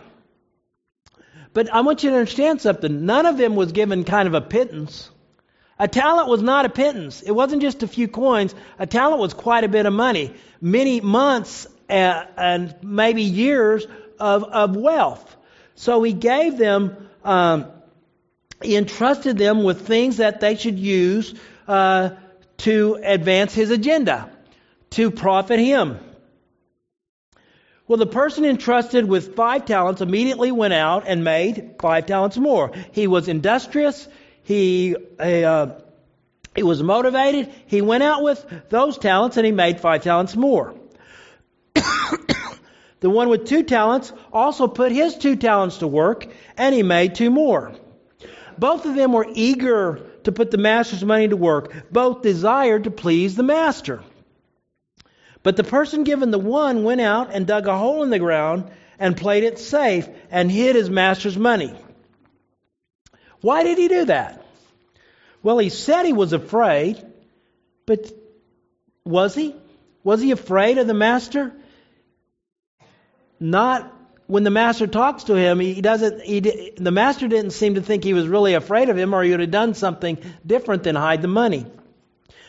But 1.59 1.73
I 1.73 1.81
want 1.81 2.05
you 2.05 2.11
to 2.11 2.15
understand 2.15 2.61
something. 2.61 3.05
None 3.05 3.25
of 3.25 3.37
them 3.37 3.57
was 3.57 3.73
given 3.73 4.05
kind 4.05 4.29
of 4.29 4.33
a 4.33 4.39
pittance. 4.39 5.09
A 5.77 5.89
talent 5.89 6.29
was 6.29 6.41
not 6.41 6.63
a 6.63 6.69
pittance. 6.69 7.21
It 7.21 7.31
wasn't 7.31 7.61
just 7.61 7.83
a 7.83 7.87
few 7.89 8.07
coins. 8.07 8.55
A 8.77 8.87
talent 8.87 9.19
was 9.19 9.33
quite 9.33 9.65
a 9.65 9.67
bit 9.67 9.85
of 9.85 9.91
money. 9.91 10.33
Many 10.61 11.01
months 11.01 11.67
uh, 11.89 12.23
and 12.37 12.73
maybe 12.81 13.23
years 13.23 13.85
of, 14.21 14.45
of 14.45 14.77
wealth. 14.77 15.35
So 15.75 16.01
he 16.01 16.13
gave 16.13 16.57
them, 16.57 17.09
um, 17.25 17.65
he 18.63 18.77
entrusted 18.77 19.37
them 19.37 19.63
with 19.63 19.85
things 19.85 20.15
that 20.15 20.39
they 20.39 20.55
should 20.55 20.79
use 20.79 21.35
uh, 21.67 22.11
to 22.59 22.99
advance 23.03 23.53
his 23.53 23.69
agenda, 23.69 24.31
to 24.91 25.11
profit 25.11 25.59
him. 25.59 25.99
Well, 27.89 27.97
the 27.97 28.05
person 28.05 28.45
entrusted 28.45 29.05
with 29.05 29.35
five 29.35 29.65
talents 29.65 30.01
immediately 30.01 30.51
went 30.51 30.75
out 30.75 31.05
and 31.07 31.23
made 31.23 31.77
five 31.81 32.05
talents 32.05 32.37
more. 32.37 32.71
He 32.91 33.07
was 33.07 33.27
industrious. 33.27 34.07
He, 34.43 34.95
uh, 35.19 35.69
he 36.55 36.61
was 36.61 36.83
motivated. 36.83 37.51
He 37.65 37.81
went 37.81 38.03
out 38.03 38.21
with 38.21 38.45
those 38.69 38.99
talents 38.99 39.37
and 39.37 39.45
he 39.45 39.51
made 39.51 39.79
five 39.79 40.03
talents 40.03 40.35
more. 40.35 40.75
The 43.01 43.09
one 43.09 43.29
with 43.29 43.47
two 43.47 43.63
talents 43.63 44.11
also 44.33 44.67
put 44.67 44.91
his 44.91 45.15
two 45.15 45.37
talents 45.37 45.77
to 45.77 45.87
work, 45.87 46.27
and 46.57 46.75
he 46.75 46.83
made 46.83 47.15
two 47.15 47.29
more. 47.29 47.71
Both 48.57 48.85
of 48.85 48.95
them 48.95 49.13
were 49.13 49.25
eager 49.33 50.01
to 50.25 50.33
put 50.33 50.51
the 50.51 50.57
master's 50.57 51.05
money 51.05 51.29
to 51.29 51.37
work. 51.37 51.71
Both 51.89 52.23
desired 52.23 52.83
to 52.83 52.91
please 52.91 53.37
the 53.37 53.43
master. 53.43 54.03
But 55.43 55.55
the 55.55 55.63
person 55.63 56.03
given 56.03 56.31
the 56.31 56.39
one 56.39 56.83
went 56.83 57.01
out 57.01 57.33
and 57.33 57.47
dug 57.47 57.67
a 57.67 57.77
hole 57.77 58.03
in 58.03 58.09
the 58.09 58.19
ground 58.19 58.69
and 58.99 59.15
played 59.15 59.43
it 59.43 59.57
safe 59.57 60.07
and 60.29 60.51
hid 60.51 60.75
his 60.75 60.89
master's 60.89 61.37
money. 61.37 61.73
Why 63.41 63.63
did 63.63 63.77
he 63.77 63.87
do 63.87 64.05
that? 64.05 64.45
Well, 65.41 65.57
he 65.57 65.69
said 65.69 66.05
he 66.05 66.13
was 66.13 66.33
afraid, 66.33 67.01
but 67.85 68.11
was 69.05 69.33
he? 69.33 69.55
Was 70.03 70.21
he 70.21 70.31
afraid 70.31 70.77
of 70.77 70.87
the 70.87 70.93
master? 70.93 71.53
Not 73.39 73.93
when 74.27 74.43
the 74.43 74.49
master 74.49 74.85
talks 74.85 75.25
to 75.25 75.35
him. 75.35 75.61
He 75.61 75.81
doesn't. 75.81 76.21
He, 76.21 76.73
the 76.75 76.91
master 76.91 77.29
didn't 77.29 77.51
seem 77.51 77.75
to 77.75 77.81
think 77.81 78.03
he 78.03 78.13
was 78.13 78.27
really 78.27 78.53
afraid 78.53 78.89
of 78.89 78.97
him, 78.97 79.13
or 79.13 79.23
he 79.23 79.31
would 79.31 79.39
have 79.39 79.51
done 79.51 79.73
something 79.73 80.17
different 80.45 80.83
than 80.83 80.95
hide 80.95 81.21
the 81.21 81.29
money. 81.29 81.65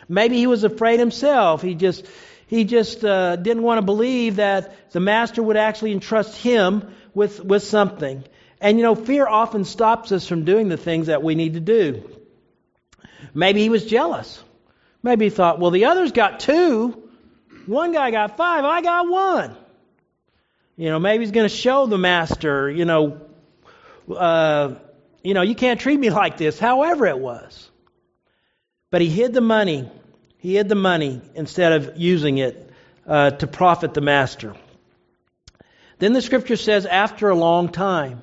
Maybe 0.08 0.36
he 0.36 0.48
was 0.48 0.64
afraid 0.64 0.98
himself. 0.98 1.62
He 1.62 1.76
just 1.76 2.04
he 2.50 2.64
just 2.64 3.04
uh, 3.04 3.36
didn't 3.36 3.62
want 3.62 3.78
to 3.78 3.82
believe 3.82 4.36
that 4.36 4.90
the 4.90 4.98
master 4.98 5.40
would 5.40 5.56
actually 5.56 5.92
entrust 5.92 6.36
him 6.36 6.92
with 7.14 7.38
with 7.44 7.62
something. 7.62 8.24
And 8.60 8.76
you 8.76 8.82
know, 8.82 8.96
fear 8.96 9.24
often 9.28 9.64
stops 9.64 10.10
us 10.10 10.26
from 10.26 10.44
doing 10.44 10.68
the 10.68 10.76
things 10.76 11.06
that 11.06 11.22
we 11.22 11.36
need 11.36 11.54
to 11.54 11.60
do. 11.60 12.10
Maybe 13.32 13.60
he 13.60 13.68
was 13.68 13.86
jealous. 13.86 14.42
Maybe 15.00 15.26
he 15.26 15.30
thought, 15.30 15.60
well, 15.60 15.70
the 15.70 15.84
others 15.84 16.10
got 16.10 16.40
two. 16.40 17.08
One 17.66 17.92
guy 17.92 18.10
got 18.10 18.36
five. 18.36 18.64
I 18.64 18.82
got 18.82 19.08
one. 19.08 19.56
You 20.76 20.90
know, 20.90 20.98
maybe 20.98 21.22
he's 21.22 21.30
going 21.30 21.48
to 21.48 21.54
show 21.54 21.86
the 21.86 21.98
master, 21.98 22.68
you 22.68 22.84
know, 22.84 23.20
uh, 24.12 24.74
you 25.22 25.34
know, 25.34 25.42
you 25.42 25.54
can't 25.54 25.78
treat 25.78 26.00
me 26.00 26.10
like 26.10 26.36
this, 26.36 26.58
however 26.58 27.06
it 27.06 27.18
was. 27.18 27.70
But 28.90 29.02
he 29.02 29.08
hid 29.08 29.34
the 29.34 29.40
money. 29.40 29.88
He 30.40 30.54
hid 30.56 30.68
the 30.68 30.74
money 30.74 31.20
instead 31.34 31.72
of 31.72 31.98
using 31.98 32.38
it 32.38 32.70
uh, 33.06 33.30
to 33.30 33.46
profit 33.46 33.94
the 33.94 34.00
master. 34.00 34.54
Then 35.98 36.14
the 36.14 36.22
scripture 36.22 36.56
says, 36.56 36.86
after 36.86 37.28
a 37.28 37.34
long 37.34 37.68
time. 37.68 38.22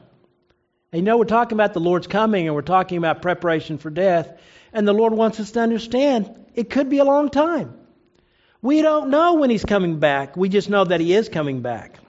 And 0.92 1.02
you 1.02 1.04
know, 1.04 1.18
we're 1.18 1.26
talking 1.26 1.56
about 1.56 1.74
the 1.74 1.80
Lord's 1.80 2.08
coming 2.08 2.48
and 2.48 2.56
we're 2.56 2.64
talking 2.64 2.98
about 2.98 3.22
preparation 3.22 3.78
for 3.78 3.92
death. 3.92 4.40
And 4.74 4.88
the 4.88 4.94
Lord 4.94 5.14
wants 5.14 5.40
us 5.40 5.52
to 5.52 5.60
understand 5.60 6.34
it 6.56 6.72
could 6.72 6.90
be 6.90 6.98
a 6.98 7.04
long 7.04 7.30
time. 7.30 7.78
We 8.64 8.82
don't 8.82 9.12
know 9.12 9.36
when 9.36 9.52
He's 9.52 9.64
coming 9.64 10.00
back. 10.00 10.36
We 10.36 10.50
just 10.50 10.70
know 10.72 10.86
that 10.86 11.00
He 11.00 11.14
is 11.14 11.30
coming 11.30 11.62
back. 11.62 12.00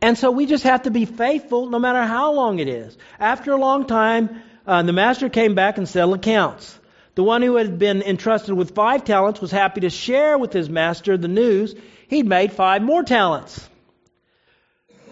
And 0.00 0.16
so 0.16 0.30
we 0.30 0.46
just 0.46 0.62
have 0.64 0.82
to 0.82 0.90
be 0.92 1.04
faithful 1.04 1.68
no 1.68 1.80
matter 1.80 2.02
how 2.04 2.32
long 2.32 2.60
it 2.60 2.68
is. 2.68 2.96
After 3.18 3.52
a 3.52 3.56
long 3.56 3.86
time, 3.86 4.42
uh, 4.66 4.82
the 4.82 4.92
master 4.92 5.28
came 5.28 5.56
back 5.56 5.78
and 5.78 5.88
settled 5.88 6.18
accounts. 6.18 6.78
The 7.16 7.24
one 7.24 7.40
who 7.40 7.56
had 7.56 7.78
been 7.78 8.02
entrusted 8.02 8.54
with 8.54 8.74
five 8.74 9.04
talents 9.04 9.40
was 9.40 9.50
happy 9.50 9.80
to 9.80 9.90
share 9.90 10.36
with 10.36 10.52
his 10.52 10.68
master 10.68 11.16
the 11.16 11.28
news 11.28 11.74
he'd 12.08 12.26
made 12.26 12.52
five 12.52 12.82
more 12.82 13.02
talents. 13.02 13.66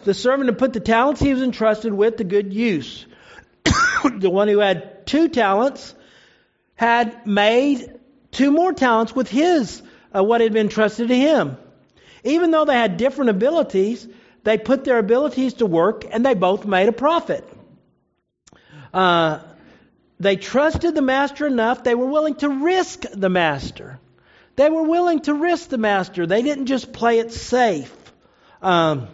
The 0.05 0.13
servant 0.13 0.51
had 0.51 0.59
put 0.59 0.75
the 0.75 0.81
talents 0.81 1.23
he 1.23 1.33
was 1.33 1.43
entrusted 1.43 1.95
with 1.95 2.19
to 2.19 2.25
good 2.25 2.53
use. 2.53 3.07
the 4.19 4.29
one 4.29 4.49
who 4.49 4.59
had 4.59 5.07
two 5.07 5.31
talents 5.31 5.95
had 6.75 7.27
made 7.27 7.99
two 8.33 8.51
more 8.51 8.75
talents 8.75 9.17
with 9.17 9.31
his, 9.31 9.83
uh, 10.15 10.23
what 10.23 10.43
had 10.43 10.53
been 10.53 10.67
entrusted 10.67 11.09
to 11.09 11.17
him. 11.17 11.57
Even 12.23 12.51
though 12.51 12.67
they 12.67 12.75
had 12.75 12.99
different 12.99 13.31
abilities, 13.31 14.07
they 14.43 14.59
put 14.59 14.85
their 14.85 14.99
abilities 14.99 15.55
to 15.55 15.65
work 15.65 16.05
and 16.11 16.25
they 16.25 16.35
both 16.35 16.67
made 16.67 16.91
a 16.91 16.93
profit. 16.93 17.49
Uh, 18.93 19.39
they 20.21 20.37
trusted 20.37 20.95
the 20.95 21.03
master 21.03 21.47
enough, 21.47 21.85
they 21.85 21.95
were 21.95 22.07
willing 22.07 22.37
to 22.37 22.49
risk 22.49 23.05
the 23.13 23.29
master. 23.29 23.99
They 24.57 24.71
were 24.71 24.85
willing 24.85 25.21
to 25.23 25.35
risk 25.35 25.69
the 25.69 25.79
master. 25.79 26.27
They 26.27 26.43
didn't 26.43 26.67
just 26.67 26.93
play 26.93 27.19
it 27.19 27.33
safe. 27.33 27.93
Um, 28.63 29.09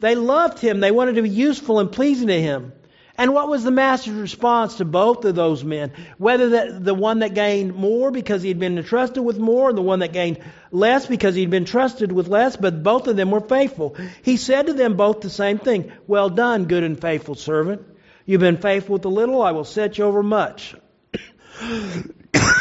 they 0.00 0.14
loved 0.14 0.58
him. 0.58 0.80
They 0.80 0.90
wanted 0.90 1.16
to 1.16 1.22
be 1.22 1.28
useful 1.28 1.78
and 1.78 1.92
pleasing 1.92 2.28
to 2.28 2.40
him. 2.40 2.72
And 3.16 3.34
what 3.34 3.48
was 3.48 3.64
the 3.64 3.70
master's 3.70 4.14
response 4.14 4.76
to 4.76 4.86
both 4.86 5.26
of 5.26 5.34
those 5.34 5.62
men? 5.62 5.92
Whether 6.16 6.80
the 6.80 6.94
one 6.94 7.18
that 7.18 7.34
gained 7.34 7.74
more 7.74 8.10
because 8.10 8.40
he'd 8.42 8.58
been 8.58 8.78
entrusted 8.78 9.22
with 9.22 9.38
more, 9.38 9.68
and 9.68 9.76
the 9.76 9.82
one 9.82 9.98
that 9.98 10.14
gained 10.14 10.38
less 10.72 11.04
because 11.04 11.34
he'd 11.34 11.50
been 11.50 11.66
trusted 11.66 12.10
with 12.12 12.28
less, 12.28 12.56
but 12.56 12.82
both 12.82 13.08
of 13.08 13.16
them 13.16 13.30
were 13.30 13.42
faithful. 13.42 13.94
He 14.22 14.38
said 14.38 14.68
to 14.68 14.72
them 14.72 14.96
both 14.96 15.20
the 15.20 15.28
same 15.28 15.58
thing 15.58 15.92
Well 16.06 16.30
done, 16.30 16.64
good 16.64 16.82
and 16.82 16.98
faithful 16.98 17.34
servant. 17.34 17.82
You've 18.30 18.40
been 18.40 18.58
faithful 18.58 18.92
with 18.92 19.04
a 19.06 19.08
little, 19.08 19.42
I 19.42 19.50
will 19.50 19.64
set 19.64 19.98
you 19.98 20.04
over 20.04 20.22
much. 20.22 20.76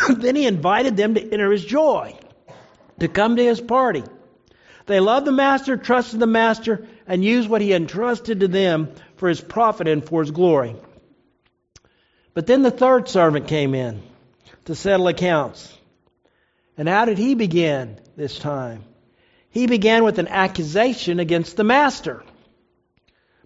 then 0.10 0.36
he 0.36 0.48
invited 0.48 0.98
them 0.98 1.14
to 1.14 1.22
enter 1.22 1.52
his 1.52 1.64
joy, 1.64 2.18
to 3.00 3.08
come 3.08 3.36
to 3.36 3.46
his 3.46 3.62
party. 3.62 4.02
They 4.88 5.00
loved 5.00 5.28
the 5.28 5.32
master, 5.32 5.78
trusted 5.78 6.20
the 6.20 6.26
master, 6.26 6.88
and 7.06 7.24
used 7.24 7.48
what 7.48 7.62
he 7.62 7.72
entrusted 7.72 8.40
to 8.40 8.48
them 8.48 8.90
for 9.18 9.30
his 9.30 9.42
profit 9.42 9.88
and 9.88 10.04
for 10.04 10.24
his 10.24 10.32
glory. 10.32 10.76
But 12.34 12.48
then 12.48 12.64
the 12.64 12.72
third 12.72 13.08
servant 13.08 13.48
came 13.48 13.76
in 13.76 14.02
to 14.66 14.74
settle 14.74 15.08
accounts. 15.08 15.72
And 16.80 16.90
how 16.90 17.06
did 17.06 17.20
he 17.20 17.36
begin 17.36 18.00
this 18.18 18.40
time? 18.40 18.86
He 19.52 19.68
began 19.68 20.04
with 20.04 20.18
an 20.18 20.30
accusation 20.30 21.20
against 21.20 21.58
the 21.58 21.64
master. 21.64 22.24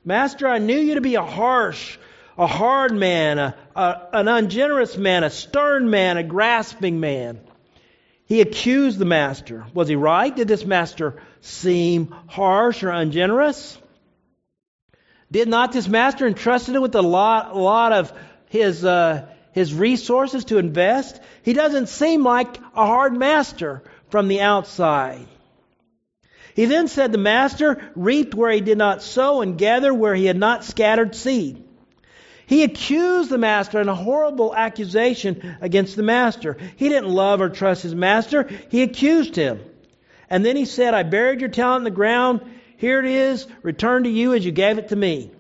Master, 0.06 0.48
I 0.48 0.60
knew 0.60 0.80
you 0.80 0.96
to 0.96 1.02
be 1.02 1.16
a 1.16 1.26
harsh, 1.26 1.98
a 2.38 2.48
hard 2.48 2.93
man, 2.93 3.39
a, 3.39 3.56
a, 3.76 4.08
an 4.13 4.28
ungenerous 4.28 4.98
man, 4.98 5.24
a 5.24 5.30
stern 5.30 5.89
man, 5.89 6.17
a 6.17 6.24
grasping 6.24 7.00
man. 7.00 7.39
He 8.26 8.41
accused 8.41 8.98
the 8.98 9.06
master. 9.06 9.65
Was 9.74 9.88
he 9.88 9.96
right? 9.96 10.36
Did 10.36 10.48
this 10.48 10.65
master 10.65 11.22
seem 11.41 12.15
harsh 12.28 12.84
or 12.84 12.89
ungenerous? 12.89 13.78
Did 15.32 15.48
not 15.48 15.72
this 15.72 15.88
master 15.88 16.28
entrusted 16.28 16.76
him 16.76 16.82
with 16.82 16.96
a 16.96 17.02
lot, 17.02 17.56
lot 17.56 17.91
of 17.91 18.13
his, 18.50 18.86
uh, 18.86 19.28
his 19.52 19.74
resources 19.74 20.46
to 20.46 20.58
invest? 20.58 21.19
He 21.43 21.54
doesn't 21.54 21.89
seem 21.89 22.24
like 22.24 22.58
a 22.76 22.86
hard 22.86 23.17
master 23.17 23.84
from 24.10 24.28
the 24.28 24.41
outside. 24.41 25.28
He 26.56 26.65
then 26.65 26.88
said, 26.88 27.12
The 27.12 27.17
master 27.17 27.82
reaped 27.96 28.36
where 28.36 28.52
he 28.52 28.62
did 28.62 28.78
not 28.78 29.02
sow 29.02 29.41
and 29.41 29.58
gathered 29.58 29.96
where 29.96 30.13
he 30.13 30.26
had 30.26 30.38
not 30.38 30.63
scattered 30.63 31.15
seed. 31.15 31.62
He 32.45 32.63
accused 32.63 33.29
the 33.29 33.38
master 33.38 33.79
in 33.79 33.88
a 33.88 33.95
horrible 33.95 34.56
accusation 34.56 35.58
against 35.62 35.95
the 35.95 36.03
master. 36.03 36.58
He 36.75 36.89
didn't 36.89 37.10
love 37.10 37.41
or 37.41 37.49
trust 37.49 37.84
his 37.84 37.95
master. 37.95 38.49
He 38.69 38.84
accused 38.84 39.36
him. 39.36 39.62
And 40.29 40.45
then 40.45 40.56
he 40.56 40.65
said, 40.65 40.93
I 40.93 41.03
buried 41.03 41.41
your 41.41 41.49
talent 41.49 41.82
in 41.82 41.84
the 41.86 41.91
ground. 41.91 42.41
Here 42.77 42.99
it 42.99 43.06
is. 43.06 43.47
Return 43.62 44.03
to 44.03 44.10
you 44.10 44.34
as 44.34 44.45
you 44.45 44.51
gave 44.51 44.77
it 44.77 44.89
to 44.89 44.95
me. 44.95 45.32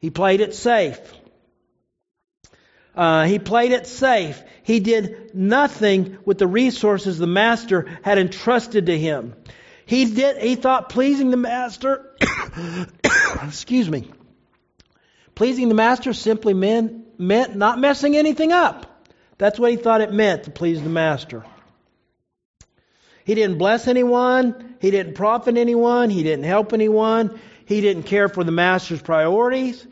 He 0.00 0.10
played 0.10 0.40
it 0.40 0.54
safe. 0.54 0.98
Uh, 2.94 3.26
he 3.26 3.38
played 3.38 3.70
it 3.70 3.86
safe. 3.86 4.42
He 4.64 4.80
did 4.80 5.34
nothing 5.34 6.18
with 6.24 6.38
the 6.38 6.46
resources 6.46 7.18
the 7.18 7.26
master 7.26 7.88
had 8.02 8.18
entrusted 8.18 8.86
to 8.86 8.98
him. 8.98 9.34
He 9.86 10.04
did. 10.04 10.38
He 10.38 10.56
thought 10.56 10.88
pleasing 10.88 11.30
the 11.30 11.36
master. 11.36 12.14
excuse 13.42 13.88
me. 13.88 14.10
Pleasing 15.38 15.68
the 15.68 15.74
master 15.76 16.12
simply 16.12 16.52
meant, 16.52 17.16
meant 17.16 17.54
not 17.54 17.78
messing 17.78 18.16
anything 18.16 18.50
up. 18.50 19.06
That's 19.38 19.56
what 19.56 19.70
he 19.70 19.76
thought 19.76 20.00
it 20.00 20.12
meant 20.12 20.42
to 20.42 20.50
please 20.50 20.82
the 20.82 20.88
master. 20.88 21.44
He 23.24 23.36
didn't 23.36 23.56
bless 23.56 23.86
anyone. 23.86 24.74
He 24.80 24.90
didn't 24.90 25.14
profit 25.14 25.56
anyone. 25.56 26.10
He 26.10 26.24
didn't 26.24 26.44
help 26.44 26.72
anyone. 26.72 27.38
He 27.66 27.80
didn't 27.80 28.02
care 28.02 28.28
for 28.28 28.42
the 28.42 28.50
master's 28.50 29.00
priorities. 29.00 29.86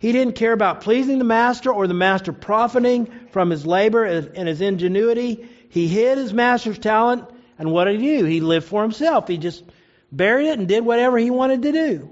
He 0.00 0.10
didn't 0.10 0.34
care 0.34 0.52
about 0.52 0.80
pleasing 0.80 1.18
the 1.18 1.24
master 1.24 1.72
or 1.72 1.86
the 1.86 1.94
master 1.94 2.32
profiting 2.32 3.06
from 3.30 3.50
his 3.50 3.64
labor 3.64 4.02
and 4.04 4.48
his 4.48 4.60
ingenuity. 4.60 5.48
He 5.68 5.86
hid 5.86 6.18
his 6.18 6.32
master's 6.32 6.80
talent, 6.80 7.24
and 7.56 7.70
what 7.70 7.84
did 7.84 8.00
he 8.00 8.18
do? 8.18 8.24
He 8.24 8.40
lived 8.40 8.66
for 8.66 8.82
himself. 8.82 9.28
He 9.28 9.38
just 9.38 9.62
buried 10.10 10.48
it 10.48 10.58
and 10.58 10.66
did 10.66 10.84
whatever 10.84 11.18
he 11.18 11.30
wanted 11.30 11.62
to 11.62 11.70
do. 11.70 12.10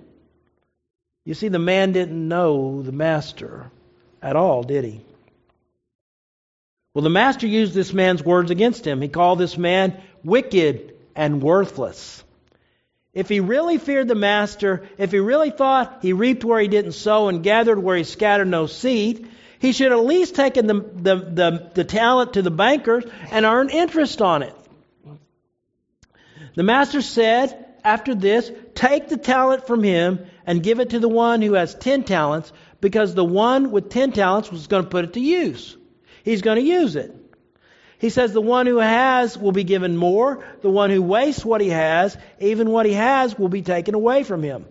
You 1.27 1.35
see, 1.35 1.49
the 1.49 1.59
man 1.59 1.91
didn't 1.91 2.29
know 2.29 2.83
the 2.83 2.93
master 2.93 3.73
at 4.23 4.37
all, 4.37 4.63
did 4.63 4.85
he? 4.85 5.01
Well, 6.95 7.03
the 7.03 7.11
master 7.11 7.49
used 7.49 7.75
this 7.75 7.93
man's 7.93 8.23
words 8.23 8.53
against 8.53 8.87
him. 8.87 9.03
He 9.03 9.09
called 9.09 9.41
this 9.41 9.59
man 9.59 10.01
wicked 10.23 10.95
and 11.17 11.43
worthless. 11.43 12.23
If 13.13 13.29
he 13.29 13.41
really 13.41 13.79
feared 13.79 14.07
the 14.07 14.15
master, 14.15 14.89
if 14.99 15.11
he 15.11 15.19
really 15.19 15.51
thought 15.51 15.99
he 16.01 16.13
reaped 16.13 16.45
where 16.45 16.61
he 16.61 16.69
didn't 16.69 16.93
sow 16.93 17.29
and 17.29 17.43
gathered 17.43 17.83
where 17.83 17.97
he 17.97 18.05
scattered 18.05 18.47
no 18.47 18.67
seed, 18.67 19.29
he 19.59 19.73
should 19.73 19.91
at 19.91 20.05
least 20.05 20.37
taken 20.37 20.69
the, 20.69 20.75
the, 20.75 21.17
the, 21.17 21.71
the 21.75 21.85
talent 21.85 22.35
to 22.35 22.43
the 22.43 22.53
bankers 22.53 23.05
and 23.33 23.45
earn 23.45 23.69
interest 23.71 24.23
on 24.23 24.43
it. 24.43 24.55
The 26.55 26.63
master 26.63 27.03
said, 27.03 27.65
after 27.83 28.15
this, 28.15 28.51
take 28.75 29.09
the 29.09 29.17
talent 29.17 29.67
from 29.67 29.83
him 29.83 30.27
and 30.47 30.63
give 30.63 30.81
it 30.81 30.91
to 30.91 31.01
the 31.01 31.09
one 31.09 31.43
who 31.43 31.55
has 31.55 31.75
ten 31.75 32.05
talents, 32.05 32.53
because 32.81 33.15
the 33.15 33.25
one 33.25 33.73
with 33.73 33.91
ten 33.91 34.13
talents 34.13 34.51
was 34.51 34.69
going 34.69 34.85
to 34.85 34.89
put 34.89 35.05
it 35.05 35.13
to 35.15 35.21
use. 35.21 35.77
He's 36.25 36.43
going 36.43 36.57
to 36.57 36.65
use 36.65 36.97
it. 36.97 37.15
He 37.99 38.11
says 38.11 38.33
the 38.33 38.41
one 38.41 38.67
who 38.67 38.79
has 38.79 39.39
will 39.39 39.53
be 39.53 39.65
given 39.65 39.97
more. 39.97 40.45
The 40.61 40.71
one 40.71 40.91
who 40.91 41.03
wastes 41.03 41.45
what 41.45 41.61
he 41.61 41.71
has, 41.71 42.17
even 42.41 42.71
what 42.71 42.87
he 42.87 42.93
has, 42.93 43.39
will 43.39 43.49
be 43.49 43.63
taken 43.63 43.95
away 43.95 44.23
from 44.23 44.43
him. 44.43 44.67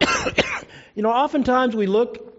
you 0.94 1.02
know, 1.02 1.10
oftentimes 1.10 1.76
we 1.76 1.86
look 1.86 2.32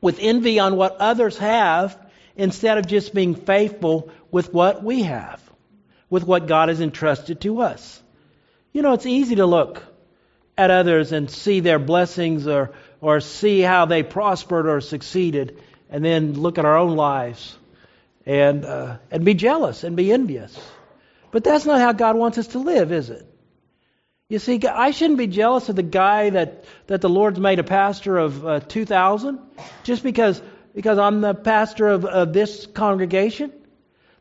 with 0.00 0.18
envy 0.20 0.58
on 0.60 0.76
what 0.76 0.96
others 0.98 1.36
have 1.38 1.98
instead 2.36 2.78
of 2.78 2.86
just 2.86 3.14
being 3.14 3.34
faithful 3.34 4.10
with 4.30 4.52
what 4.52 4.84
we 4.84 5.02
have, 5.02 5.40
with 6.10 6.24
what 6.24 6.46
God 6.46 6.68
has 6.68 6.80
entrusted 6.80 7.40
to 7.40 7.62
us. 7.62 8.02
You 8.72 8.82
know, 8.82 8.92
it's 8.92 9.06
easy 9.06 9.36
to 9.36 9.46
look 9.46 9.82
at 10.56 10.70
others 10.70 11.12
and 11.12 11.30
see 11.30 11.60
their 11.60 11.78
blessings 11.78 12.46
or, 12.46 12.72
or 13.00 13.20
see 13.20 13.60
how 13.60 13.86
they 13.86 14.02
prospered 14.02 14.68
or 14.68 14.80
succeeded, 14.80 15.60
and 15.90 16.04
then 16.04 16.34
look 16.34 16.58
at 16.58 16.64
our 16.64 16.76
own 16.76 16.96
lives 16.96 17.56
and, 18.26 18.64
uh, 18.64 18.98
and 19.10 19.24
be 19.24 19.34
jealous 19.34 19.84
and 19.84 19.96
be 19.96 20.12
envious. 20.12 20.58
But 21.30 21.44
that's 21.44 21.66
not 21.66 21.80
how 21.80 21.92
God 21.92 22.16
wants 22.16 22.38
us 22.38 22.48
to 22.48 22.58
live, 22.58 22.92
is 22.92 23.10
it? 23.10 23.26
You 24.28 24.38
see, 24.38 24.60
I 24.66 24.92
shouldn't 24.92 25.18
be 25.18 25.26
jealous 25.26 25.68
of 25.68 25.76
the 25.76 25.82
guy 25.82 26.30
that, 26.30 26.64
that 26.86 27.00
the 27.00 27.08
Lord's 27.08 27.38
made 27.38 27.58
a 27.58 27.64
pastor 27.64 28.16
of 28.16 28.46
uh, 28.46 28.60
2,000 28.60 29.38
just 29.82 30.02
because, 30.02 30.40
because 30.74 30.98
I'm 30.98 31.20
the 31.20 31.34
pastor 31.34 31.88
of, 31.88 32.04
of 32.04 32.32
this 32.32 32.66
congregation. 32.66 33.52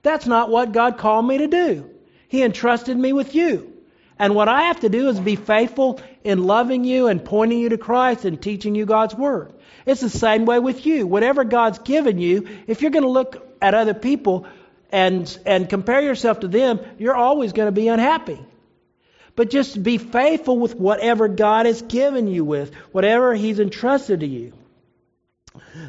That's 0.02 0.28
not 0.28 0.50
what 0.50 0.74
God 0.74 0.98
called 0.98 1.26
me 1.26 1.38
to 1.38 1.48
do. 1.48 1.90
He 2.28 2.44
entrusted 2.44 2.98
me 2.98 3.14
with 3.14 3.34
you. 3.34 3.73
And 4.20 4.36
what 4.36 4.48
I 4.48 4.64
have 4.64 4.82
to 4.82 4.90
do 4.90 5.10
is 5.10 5.20
be 5.20 5.36
faithful 5.36 6.00
in 6.24 6.44
loving 6.44 6.84
you 6.84 7.08
and 7.08 7.24
pointing 7.24 7.60
you 7.60 7.70
to 7.70 7.78
Christ 7.78 8.26
and 8.26 8.42
teaching 8.42 8.76
you 8.76 8.86
God's 8.86 9.16
Word. 9.16 9.54
It's 9.86 10.02
the 10.02 10.10
same 10.10 10.46
way 10.46 10.60
with 10.60 10.86
you. 10.86 11.08
Whatever 11.08 11.44
God's 11.44 11.80
given 11.80 12.20
you, 12.20 12.48
if 12.68 12.82
you're 12.82 12.92
going 12.92 13.04
to 13.04 13.10
look 13.10 13.46
at 13.62 13.74
other 13.74 13.94
people 13.94 14.46
and, 14.92 15.38
and 15.46 15.68
compare 15.68 16.02
yourself 16.02 16.42
to 16.42 16.48
them, 16.48 16.80
you're 17.00 17.16
always 17.16 17.54
going 17.54 17.68
to 17.68 17.72
be 17.72 17.88
unhappy. 17.88 18.40
But 19.36 19.50
just 19.50 19.82
be 19.82 19.98
faithful 19.98 20.60
with 20.60 20.76
whatever 20.76 21.28
God 21.28 21.66
has 21.66 21.82
given 21.82 22.28
you 22.28 22.46
with, 22.46 22.74
whatever 22.92 23.34
He's 23.34 23.60
entrusted 23.60 24.20
to 24.20 24.28
you. 24.28 24.54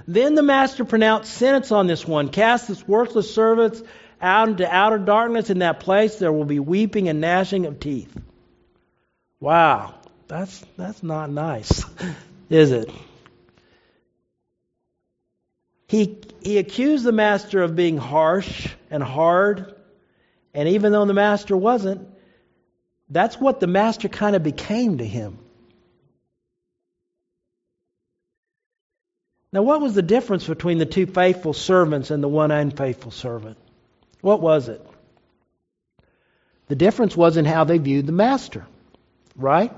Then 0.07 0.35
the 0.35 0.43
master 0.43 0.85
pronounced 0.85 1.33
sentence 1.33 1.71
on 1.73 1.87
this 1.87 2.07
one 2.07 2.29
cast 2.29 2.69
this 2.69 2.87
worthless 2.87 3.35
servant 3.35 3.83
out 4.25 4.49
into 4.49 4.69
outer 4.69 4.99
darkness. 4.99 5.51
In 5.51 5.59
that 5.61 5.81
place 5.81 6.17
there 6.17 6.33
will 6.33 6.45
be 6.45 6.59
weeping 6.59 7.09
and 7.09 7.21
gnashing 7.21 7.67
of 7.67 7.79
teeth. 7.79 8.17
Wow, 9.39 9.95
that's, 10.27 10.65
that's 10.77 11.03
not 11.03 11.31
nice, 11.31 11.85
is 12.51 12.73
it? 12.73 12.91
He, 15.87 16.19
he 16.43 16.59
accused 16.59 17.05
the 17.05 17.13
master 17.13 17.63
of 17.63 17.77
being 17.77 17.99
harsh 17.99 18.69
and 18.91 19.03
hard, 19.03 19.75
and 20.55 20.69
even 20.71 20.93
though 20.93 21.05
the 21.05 21.15
master 21.15 21.57
wasn't, 21.57 22.09
that's 23.11 23.39
what 23.39 23.61
the 23.61 23.67
master 23.67 24.09
kind 24.09 24.35
of 24.35 24.43
became 24.43 24.99
to 24.99 25.05
him. 25.05 25.39
Now, 29.53 29.63
what 29.63 29.81
was 29.81 29.95
the 29.95 30.03
difference 30.03 30.47
between 30.49 30.79
the 30.79 30.87
two 30.87 31.07
faithful 31.07 31.53
servants 31.53 32.11
and 32.11 32.23
the 32.23 32.29
one 32.29 32.51
unfaithful 32.51 33.13
servant? 33.13 33.57
What 34.25 34.41
was 34.41 34.71
it? 34.71 34.81
The 36.69 36.75
difference 36.75 37.15
was 37.15 37.37
in 37.37 37.45
how 37.45 37.65
they 37.65 37.77
viewed 37.77 38.07
the 38.07 38.13
master, 38.13 38.67
right? 39.37 39.71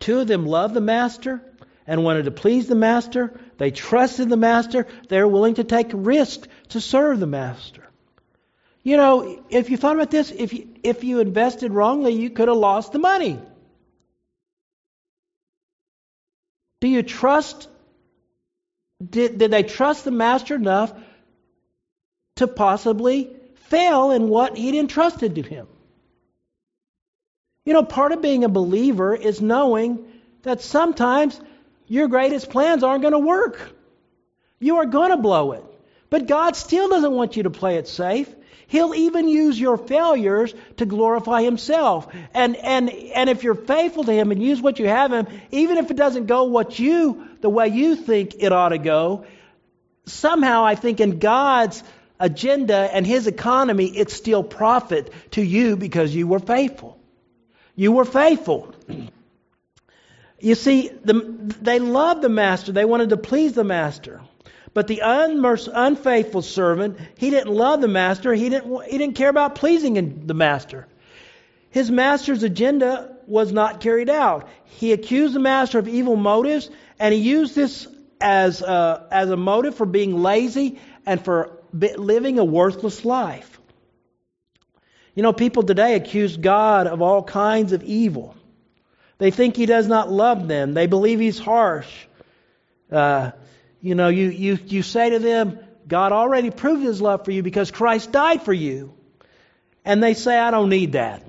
Two 0.00 0.18
of 0.18 0.26
them 0.26 0.44
loved 0.44 0.74
the 0.74 0.80
master 0.80 1.40
and 1.86 2.02
wanted 2.02 2.24
to 2.24 2.32
please 2.32 2.66
the 2.66 2.74
master. 2.74 3.38
They 3.58 3.70
trusted 3.70 4.28
the 4.28 4.36
master. 4.36 4.88
They 5.08 5.20
were 5.20 5.28
willing 5.28 5.54
to 5.54 5.64
take 5.64 5.90
risks 5.92 6.48
to 6.70 6.80
serve 6.80 7.20
the 7.20 7.28
master. 7.28 7.84
You 8.82 8.96
know, 8.96 9.44
if 9.48 9.70
you 9.70 9.76
thought 9.76 9.94
about 9.94 10.10
this, 10.10 10.32
if 10.32 10.52
you, 10.52 10.66
if 10.82 11.04
you 11.04 11.20
invested 11.20 11.72
wrongly, 11.72 12.14
you 12.14 12.30
could 12.30 12.48
have 12.48 12.56
lost 12.56 12.90
the 12.90 12.98
money. 12.98 13.38
Do 16.80 16.88
you 16.88 17.04
trust? 17.04 17.68
Did, 19.08 19.38
did 19.38 19.52
they 19.52 19.62
trust 19.62 20.04
the 20.04 20.10
master 20.10 20.56
enough 20.56 20.92
to 22.38 22.46
possibly 22.46 23.30
fail 23.66 24.10
in 24.10 24.28
what 24.28 24.56
he'd 24.56 24.74
entrusted 24.74 25.36
to 25.36 25.42
him? 25.42 25.66
You 27.64 27.74
know, 27.74 27.84
part 27.84 28.12
of 28.12 28.22
being 28.22 28.44
a 28.44 28.48
believer 28.48 29.14
is 29.14 29.40
knowing 29.42 30.04
that 30.42 30.62
sometimes 30.62 31.38
your 31.86 32.08
greatest 32.08 32.50
plans 32.50 32.82
aren't 32.82 33.02
going 33.02 33.12
to 33.12 33.18
work. 33.18 33.60
You 34.58 34.76
are 34.76 34.86
going 34.86 35.10
to 35.10 35.16
blow 35.16 35.52
it. 35.52 35.64
But 36.10 36.26
God 36.26 36.56
still 36.56 36.88
doesn't 36.88 37.12
want 37.12 37.36
you 37.36 37.42
to 37.42 37.50
play 37.50 37.76
it 37.76 37.86
safe. 37.86 38.34
He'll 38.68 38.94
even 38.94 39.28
use 39.28 39.58
your 39.58 39.76
failures 39.76 40.54
to 40.76 40.86
glorify 40.86 41.42
Himself. 41.42 42.06
And, 42.34 42.56
and, 42.56 42.90
and 42.90 43.30
if 43.30 43.42
you're 43.42 43.54
faithful 43.54 44.04
to 44.04 44.12
Him 44.12 44.30
and 44.30 44.42
use 44.42 44.60
what 44.60 44.78
you 44.78 44.86
have 44.88 45.12
Him, 45.12 45.26
even 45.50 45.78
if 45.78 45.90
it 45.90 45.96
doesn't 45.96 46.26
go 46.26 46.44
what 46.44 46.78
you, 46.78 47.26
the 47.40 47.48
way 47.48 47.68
you 47.68 47.96
think 47.96 48.36
it 48.38 48.52
ought 48.52 48.70
to 48.70 48.78
go, 48.78 49.24
somehow 50.04 50.64
I 50.64 50.74
think 50.74 51.00
in 51.00 51.18
God's 51.18 51.82
agenda 52.20 52.76
and 52.92 53.06
His 53.06 53.26
economy, 53.26 53.86
it's 53.86 54.14
still 54.14 54.42
profit 54.42 55.12
to 55.32 55.42
you 55.42 55.76
because 55.76 56.14
you 56.14 56.26
were 56.26 56.38
faithful. 56.38 56.98
You 57.74 57.92
were 57.92 58.04
faithful. 58.04 58.74
You 60.40 60.54
see, 60.54 60.88
the, 60.88 61.14
they 61.60 61.78
loved 61.78 62.22
the 62.22 62.28
master. 62.28 62.72
They 62.72 62.84
wanted 62.84 63.10
to 63.10 63.16
please 63.16 63.52
the 63.52 63.64
master. 63.64 64.20
But 64.74 64.86
the 64.86 65.00
unfaithful 65.04 66.42
servant, 66.42 66.98
he 67.16 67.30
didn't 67.30 67.52
love 67.52 67.80
the 67.80 67.88
master. 67.88 68.34
He 68.34 68.48
didn't, 68.48 68.84
he 68.84 68.98
didn't 68.98 69.16
care 69.16 69.28
about 69.28 69.54
pleasing 69.54 70.26
the 70.26 70.34
master. 70.34 70.86
His 71.70 71.90
master's 71.90 72.42
agenda 72.42 73.16
was 73.26 73.52
not 73.52 73.80
carried 73.80 74.08
out. 74.08 74.48
He 74.64 74.92
accused 74.92 75.34
the 75.34 75.40
master 75.40 75.78
of 75.78 75.88
evil 75.88 76.16
motives, 76.16 76.70
and 76.98 77.12
he 77.12 77.20
used 77.20 77.54
this 77.54 77.86
as 78.20 78.62
a, 78.62 79.06
as 79.10 79.30
a 79.30 79.36
motive 79.36 79.74
for 79.74 79.86
being 79.86 80.22
lazy 80.22 80.80
and 81.06 81.22
for 81.24 81.57
living 81.72 82.38
a 82.38 82.44
worthless 82.44 83.04
life. 83.04 83.60
You 85.14 85.22
know, 85.22 85.32
people 85.32 85.62
today 85.62 85.94
accuse 85.94 86.36
God 86.36 86.86
of 86.86 87.02
all 87.02 87.22
kinds 87.22 87.72
of 87.72 87.82
evil. 87.82 88.36
They 89.18 89.30
think 89.30 89.56
He 89.56 89.66
does 89.66 89.86
not 89.86 90.10
love 90.10 90.46
them. 90.46 90.74
They 90.74 90.86
believe 90.86 91.18
He's 91.18 91.38
harsh. 91.38 91.88
Uh, 92.90 93.32
you 93.80 93.94
know, 93.94 94.08
you, 94.08 94.28
you, 94.28 94.58
you 94.66 94.82
say 94.82 95.10
to 95.10 95.18
them, 95.18 95.58
God 95.88 96.12
already 96.12 96.50
proved 96.50 96.82
his 96.82 97.00
love 97.00 97.24
for 97.24 97.30
you 97.30 97.42
because 97.42 97.70
Christ 97.70 98.12
died 98.12 98.42
for 98.42 98.52
you. 98.52 98.94
And 99.84 100.02
they 100.02 100.14
say, 100.14 100.38
I 100.38 100.50
don't 100.50 100.68
need 100.68 100.92
that. 100.92 101.22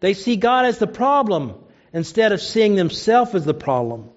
They 0.00 0.14
see 0.14 0.36
God 0.36 0.66
as 0.66 0.78
the 0.78 0.86
problem 0.86 1.54
instead 1.92 2.32
of 2.32 2.40
seeing 2.40 2.74
themselves 2.74 3.34
as 3.34 3.44
the 3.44 3.54
problem. 3.54 4.10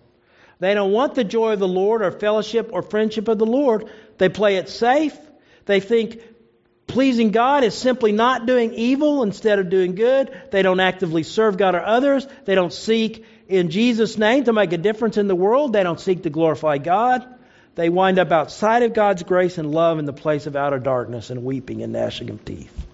They 0.62 0.76
don't 0.76 0.92
want 0.92 1.16
the 1.16 1.24
joy 1.24 1.54
of 1.54 1.60
the 1.60 1.68
Lord 1.68 2.04
or 2.04 2.12
fellowship 2.12 2.70
or 2.72 2.84
friendship 2.84 3.28
of 3.28 3.40
the 3.40 3.48
Lord. 3.48 3.90
They 4.20 4.30
play 4.30 4.58
it 4.58 4.70
safe. 4.70 5.18
They 5.66 5.80
think 5.80 6.22
pleasing 6.86 7.32
God 7.32 7.64
is 7.64 7.74
simply 7.74 8.12
not 8.12 8.46
doing 8.46 8.76
evil 8.76 9.24
instead 9.24 9.58
of 9.58 9.72
doing 9.72 9.96
good. 9.96 10.30
They 10.52 10.62
don't 10.62 10.80
actively 10.80 11.24
serve 11.24 11.58
God 11.58 11.74
or 11.74 11.84
others. 11.84 12.28
They 12.46 12.54
don't 12.54 12.72
seek 12.72 13.26
in 13.48 13.72
Jesus' 13.72 14.20
name 14.20 14.44
to 14.44 14.54
make 14.54 14.72
a 14.72 14.78
difference 14.78 15.18
in 15.18 15.28
the 15.28 15.36
world. 15.36 15.74
They 15.74 15.82
don't 15.82 16.00
seek 16.00 16.22
to 16.24 16.30
glorify 16.30 16.78
God. 16.78 17.26
They 17.74 17.90
wind 17.90 18.20
up 18.20 18.32
outside 18.32 18.84
of 18.84 18.94
God's 18.94 19.24
grace 19.24 19.58
and 19.58 19.72
love 19.72 19.98
in 19.98 20.06
the 20.06 20.14
place 20.14 20.46
of 20.46 20.56
outer 20.56 20.78
darkness 20.78 21.32
and 21.32 21.44
weeping 21.44 21.82
and 21.82 21.92
gnashing 21.92 22.30
of 22.30 22.46
teeth. 22.46 22.86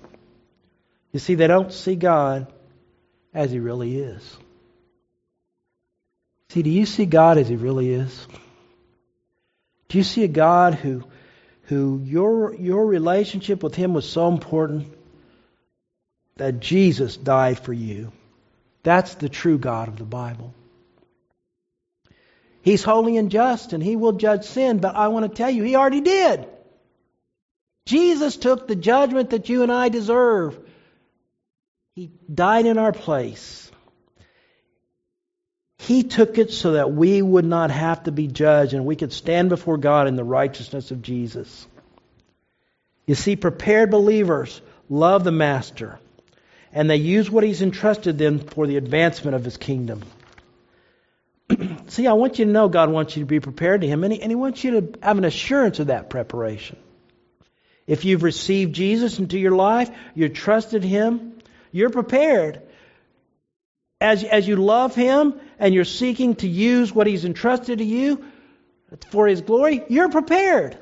You 1.11 1.19
see, 1.19 1.35
they 1.35 1.47
don't 1.47 1.73
see 1.73 1.97
God 1.97 2.47
as 3.33 3.51
He 3.51 3.59
really 3.59 3.99
is. 3.99 4.37
See, 6.49 6.61
do 6.61 6.69
you 6.69 6.85
see 6.85 7.05
God 7.05 7.37
as 7.37 7.49
He 7.49 7.55
really 7.55 7.91
is? 7.91 8.27
Do 9.89 9.97
you 9.97 10.03
see 10.03 10.23
a 10.23 10.29
God 10.29 10.75
who, 10.75 11.03
who 11.63 12.01
your, 12.03 12.55
your 12.55 12.85
relationship 12.85 13.63
with 13.63 13.75
Him 13.75 13.93
was 13.93 14.09
so 14.09 14.27
important 14.27 14.93
that 16.37 16.59
Jesus 16.59 17.17
died 17.17 17.59
for 17.59 17.73
you? 17.73 18.11
That's 18.83 19.15
the 19.15 19.29
true 19.29 19.57
God 19.57 19.89
of 19.89 19.97
the 19.97 20.05
Bible. 20.05 20.53
He's 22.61 22.83
holy 22.83 23.17
and 23.17 23.31
just, 23.31 23.73
and 23.73 23.81
He 23.83 23.95
will 23.95 24.13
judge 24.13 24.45
sin, 24.45 24.79
but 24.79 24.95
I 24.95 25.09
want 25.09 25.29
to 25.29 25.35
tell 25.35 25.49
you, 25.49 25.63
He 25.63 25.75
already 25.75 26.01
did. 26.01 26.47
Jesus 27.85 28.35
took 28.35 28.67
the 28.67 28.75
judgment 28.75 29.29
that 29.29 29.47
you 29.47 29.63
and 29.63 29.71
I 29.71 29.87
deserve. 29.89 30.59
He 31.95 32.11
died 32.33 32.65
in 32.65 32.77
our 32.77 32.91
place. 32.91 33.66
He 35.79 36.03
took 36.03 36.37
it 36.37 36.51
so 36.51 36.73
that 36.73 36.91
we 36.91 37.21
would 37.21 37.45
not 37.45 37.71
have 37.71 38.03
to 38.03 38.11
be 38.11 38.27
judged 38.27 38.73
and 38.73 38.85
we 38.85 38.95
could 38.95 39.13
stand 39.13 39.49
before 39.49 39.77
God 39.77 40.07
in 40.07 40.15
the 40.15 40.23
righteousness 40.23 40.91
of 40.91 41.01
Jesus. 41.01 41.67
You 43.05 43.15
see, 43.15 43.35
prepared 43.35 43.89
believers 43.91 44.61
love 44.89 45.23
the 45.23 45.31
Master. 45.31 45.99
and 46.73 46.89
they 46.89 46.97
use 46.97 47.29
what 47.31 47.43
He's 47.43 47.61
entrusted 47.61 48.17
them 48.17 48.39
for 48.39 48.67
the 48.67 48.77
advancement 48.77 49.35
of 49.35 49.43
His 49.45 49.57
kingdom. 49.57 50.01
See, 51.87 52.07
I 52.07 52.13
want 52.13 52.39
you 52.39 52.45
to 52.45 52.51
know 52.51 52.67
God 52.67 52.89
wants 52.89 53.15
you 53.15 53.23
to 53.23 53.27
be 53.27 53.39
prepared 53.39 53.81
to 53.81 53.87
Him, 53.87 54.03
and 54.03 54.13
he, 54.13 54.21
and 54.21 54.29
he 54.29 54.35
wants 54.35 54.63
you 54.63 54.81
to 54.81 54.99
have 55.01 55.17
an 55.17 55.25
assurance 55.25 55.79
of 55.79 55.87
that 55.87 56.09
preparation. 56.09 56.77
If 57.87 58.03
you've 58.03 58.23
received 58.23 58.75
Jesus 58.75 59.17
into 59.17 59.39
your 59.39 59.55
life, 59.55 59.89
you've 60.13 60.33
trusted 60.33 60.83
Him, 60.83 61.39
you're 61.71 61.89
prepared. 61.89 62.61
As, 63.99 64.23
as 64.23 64.47
you 64.47 64.57
love 64.57 64.95
Him 64.95 65.39
and 65.57 65.73
you're 65.73 65.85
seeking 65.85 66.35
to 66.35 66.47
use 66.47 66.93
what 66.93 67.07
He's 67.07 67.25
entrusted 67.25 67.79
to 67.79 67.83
you 67.83 68.23
for 69.09 69.27
His 69.27 69.41
glory, 69.41 69.83
you're 69.89 70.09
prepared. 70.09 70.77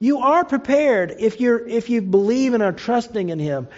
You 0.00 0.18
are 0.18 0.44
prepared 0.44 1.14
if 1.18 1.40
you're 1.40 1.64
if 1.64 1.88
you 1.88 2.02
believe 2.02 2.54
and 2.54 2.62
are 2.62 2.72
trusting 2.72 3.28
in 3.28 3.38
Him. 3.38 3.68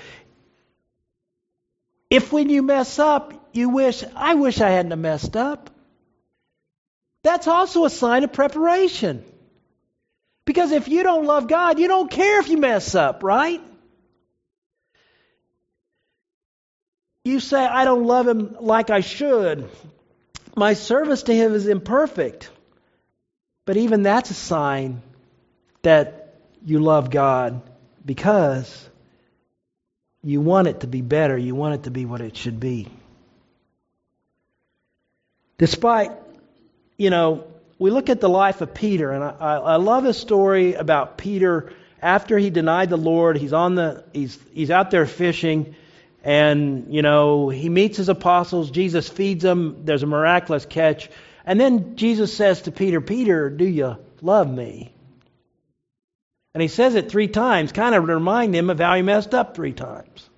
If 2.08 2.32
when 2.32 2.48
you 2.48 2.62
mess 2.62 2.98
up, 2.98 3.34
you 3.52 3.68
wish, 3.68 4.04
I 4.14 4.34
wish 4.34 4.60
I 4.60 4.70
hadn't 4.70 5.00
messed 5.00 5.36
up. 5.36 5.70
That's 7.24 7.48
also 7.48 7.84
a 7.84 7.90
sign 7.90 8.22
of 8.22 8.32
preparation. 8.32 9.24
Because 10.44 10.72
if 10.72 10.88
you 10.88 11.02
don't 11.02 11.24
love 11.24 11.48
God, 11.48 11.78
you 11.78 11.88
don't 11.88 12.10
care 12.10 12.40
if 12.40 12.48
you 12.48 12.58
mess 12.58 12.94
up, 12.94 13.22
right? 13.22 13.60
You 17.24 17.40
say, 17.40 17.64
I 17.64 17.84
don't 17.84 18.04
love 18.04 18.28
Him 18.28 18.56
like 18.60 18.90
I 18.90 19.00
should. 19.00 19.68
My 20.56 20.74
service 20.74 21.22
to 21.24 21.34
Him 21.34 21.54
is 21.54 21.66
imperfect. 21.66 22.50
But 23.64 23.78
even 23.78 24.02
that's 24.02 24.30
a 24.30 24.34
sign 24.34 25.02
that 25.82 26.34
you 26.64 26.78
love 26.80 27.10
God 27.10 27.62
because 28.04 28.88
you 30.22 30.40
want 30.40 30.68
it 30.68 30.80
to 30.80 30.86
be 30.86 31.00
better. 31.00 31.36
You 31.36 31.54
want 31.54 31.74
it 31.74 31.82
to 31.84 31.90
be 31.90 32.04
what 32.04 32.20
it 32.20 32.36
should 32.36 32.60
be. 32.60 32.88
Despite, 35.56 36.10
you 36.98 37.10
know, 37.10 37.46
we 37.78 37.90
look 37.90 38.10
at 38.10 38.20
the 38.20 38.28
life 38.28 38.60
of 38.60 38.74
Peter, 38.74 39.12
and 39.12 39.24
I, 39.24 39.56
I 39.56 39.76
love 39.76 40.04
a 40.04 40.14
story 40.14 40.74
about 40.74 41.16
Peter 41.16 41.72
after 42.02 42.38
he 42.38 42.50
denied 42.50 42.90
the 42.90 42.96
Lord. 42.96 43.36
He's 43.36 43.52
on 43.52 43.74
the 43.74 44.04
he's 44.12 44.38
he's 44.52 44.70
out 44.70 44.90
there 44.90 45.06
fishing, 45.06 45.74
and 46.24 46.86
you 46.88 47.02
know 47.02 47.50
he 47.50 47.68
meets 47.68 47.98
his 47.98 48.08
apostles. 48.08 48.70
Jesus 48.70 49.08
feeds 49.08 49.42
them. 49.42 49.82
There's 49.84 50.02
a 50.02 50.06
miraculous 50.06 50.64
catch, 50.64 51.10
and 51.44 51.60
then 51.60 51.96
Jesus 51.96 52.34
says 52.34 52.62
to 52.62 52.72
Peter, 52.72 53.00
"Peter, 53.02 53.50
do 53.50 53.66
you 53.66 53.98
love 54.22 54.50
me?" 54.50 54.90
And 56.54 56.62
he 56.62 56.68
says 56.68 56.94
it 56.94 57.10
three 57.10 57.28
times, 57.28 57.72
kind 57.72 57.94
of 57.94 58.06
to 58.06 58.14
remind 58.14 58.54
him 58.54 58.70
of 58.70 58.78
how 58.80 58.94
he 58.94 59.02
messed 59.02 59.34
up 59.34 59.54
three 59.54 59.74
times. 59.74 60.30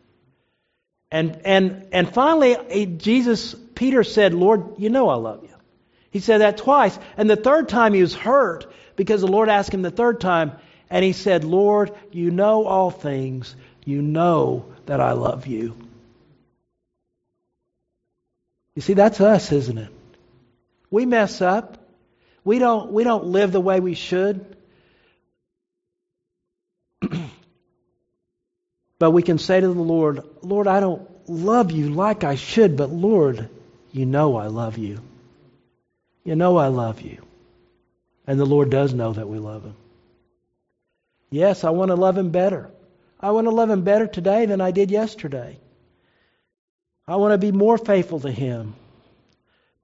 And 1.12 1.40
and 1.44 1.86
and 1.92 2.12
finally, 2.12 2.86
Jesus, 2.86 3.54
Peter 3.76 4.02
said, 4.02 4.34
"Lord, 4.34 4.78
you 4.78 4.90
know 4.90 5.08
I 5.08 5.14
love 5.14 5.44
you." 5.44 5.54
He 6.10 6.18
said 6.18 6.40
that 6.40 6.56
twice, 6.56 6.98
and 7.16 7.30
the 7.30 7.36
third 7.36 7.68
time 7.68 7.94
he 7.94 8.00
was 8.00 8.14
hurt 8.14 8.66
because 8.96 9.20
the 9.20 9.28
Lord 9.28 9.48
asked 9.48 9.72
him 9.72 9.82
the 9.82 9.90
third 9.92 10.20
time, 10.20 10.52
and 10.90 11.04
he 11.04 11.12
said, 11.12 11.44
"Lord, 11.44 11.92
you 12.10 12.32
know 12.32 12.66
all 12.66 12.90
things. 12.90 13.54
You 13.84 14.02
know 14.02 14.64
that 14.86 15.00
I 15.00 15.12
love 15.12 15.46
you." 15.46 15.76
You 18.74 18.82
see, 18.82 18.94
that's 18.94 19.20
us, 19.20 19.52
isn't 19.52 19.78
it? 19.78 19.90
We 20.90 21.06
mess 21.06 21.40
up. 21.40 21.78
We 22.44 22.58
don't 22.58 22.92
we 22.92 23.04
don't 23.04 23.26
live 23.26 23.50
the 23.52 23.60
way 23.60 23.80
we 23.80 23.94
should. 23.94 24.56
but 28.98 29.10
we 29.10 29.22
can 29.22 29.38
say 29.38 29.60
to 29.60 29.66
the 29.66 29.74
Lord, 29.74 30.22
Lord, 30.42 30.66
I 30.68 30.80
don't 30.80 31.08
love 31.28 31.72
you 31.72 31.88
like 31.90 32.22
I 32.22 32.36
should, 32.36 32.76
but 32.76 32.90
Lord, 32.90 33.48
you 33.92 34.06
know 34.06 34.36
I 34.36 34.46
love 34.46 34.78
you. 34.78 35.00
You 36.24 36.36
know 36.36 36.56
I 36.56 36.68
love 36.68 37.00
you. 37.00 37.22
And 38.26 38.38
the 38.38 38.46
Lord 38.46 38.70
does 38.70 38.92
know 38.92 39.12
that 39.12 39.28
we 39.28 39.38
love 39.38 39.64
him. 39.64 39.76
Yes, 41.30 41.64
I 41.64 41.70
want 41.70 41.90
to 41.90 41.94
love 41.94 42.18
him 42.18 42.30
better. 42.30 42.70
I 43.20 43.30
want 43.30 43.46
to 43.46 43.50
love 43.50 43.70
him 43.70 43.82
better 43.82 44.06
today 44.06 44.46
than 44.46 44.60
I 44.60 44.70
did 44.70 44.90
yesterday. 44.90 45.58
I 47.08 47.16
want 47.16 47.32
to 47.32 47.38
be 47.38 47.52
more 47.52 47.78
faithful 47.78 48.20
to 48.20 48.30
him. 48.30 48.74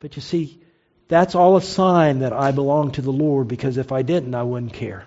But 0.01 0.17
you 0.17 0.23
see, 0.23 0.61
that's 1.09 1.35
all 1.35 1.57
a 1.57 1.63
sign 1.63 2.21
that 2.21 2.33
I 2.33 2.51
belong 2.53 2.93
to 2.93 3.03
the 3.03 3.13
Lord 3.13 3.49
because 3.49 3.77
if 3.77 3.93
I 3.93 4.03
didn't, 4.03 4.35
I 4.35 4.43
wouldn't 4.43 4.73
care. 4.73 5.05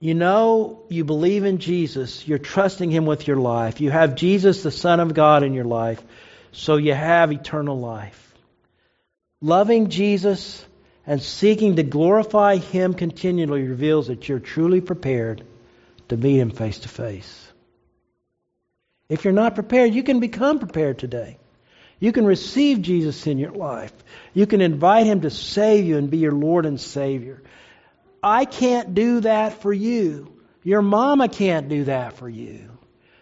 You 0.00 0.12
know 0.12 0.82
you 0.90 1.04
believe 1.04 1.44
in 1.44 1.58
Jesus, 1.58 2.28
you're 2.28 2.38
trusting 2.38 2.90
Him 2.90 3.06
with 3.06 3.26
your 3.26 3.38
life. 3.38 3.80
You 3.80 3.90
have 3.90 4.16
Jesus, 4.16 4.62
the 4.62 4.70
Son 4.70 5.00
of 5.00 5.14
God, 5.14 5.42
in 5.42 5.54
your 5.54 5.64
life, 5.64 6.02
so 6.52 6.76
you 6.76 6.92
have 6.92 7.32
eternal 7.32 7.78
life. 7.78 8.34
Loving 9.40 9.88
Jesus 9.88 10.62
and 11.06 11.22
seeking 11.22 11.76
to 11.76 11.82
glorify 11.82 12.56
Him 12.56 12.92
continually 12.92 13.62
reveals 13.62 14.08
that 14.08 14.28
you're 14.28 14.40
truly 14.40 14.82
prepared 14.82 15.42
to 16.08 16.16
meet 16.16 16.38
Him 16.38 16.50
face 16.50 16.78
to 16.80 16.88
face. 16.88 17.52
If 19.08 19.24
you're 19.24 19.32
not 19.32 19.54
prepared, 19.54 19.94
you 19.94 20.02
can 20.02 20.20
become 20.20 20.58
prepared 20.58 20.98
today. 20.98 21.38
You 22.00 22.12
can 22.12 22.26
receive 22.26 22.82
Jesus 22.82 23.26
in 23.26 23.38
your 23.38 23.52
life. 23.52 23.92
You 24.32 24.46
can 24.46 24.60
invite 24.60 25.06
Him 25.06 25.22
to 25.22 25.30
save 25.30 25.84
you 25.84 25.96
and 25.96 26.10
be 26.10 26.18
your 26.18 26.32
Lord 26.32 26.66
and 26.66 26.80
Savior. 26.80 27.42
I 28.22 28.44
can't 28.44 28.94
do 28.94 29.20
that 29.20 29.60
for 29.60 29.72
you. 29.72 30.32
Your 30.62 30.82
mama 30.82 31.28
can't 31.28 31.68
do 31.68 31.84
that 31.84 32.14
for 32.14 32.28
you. 32.28 32.70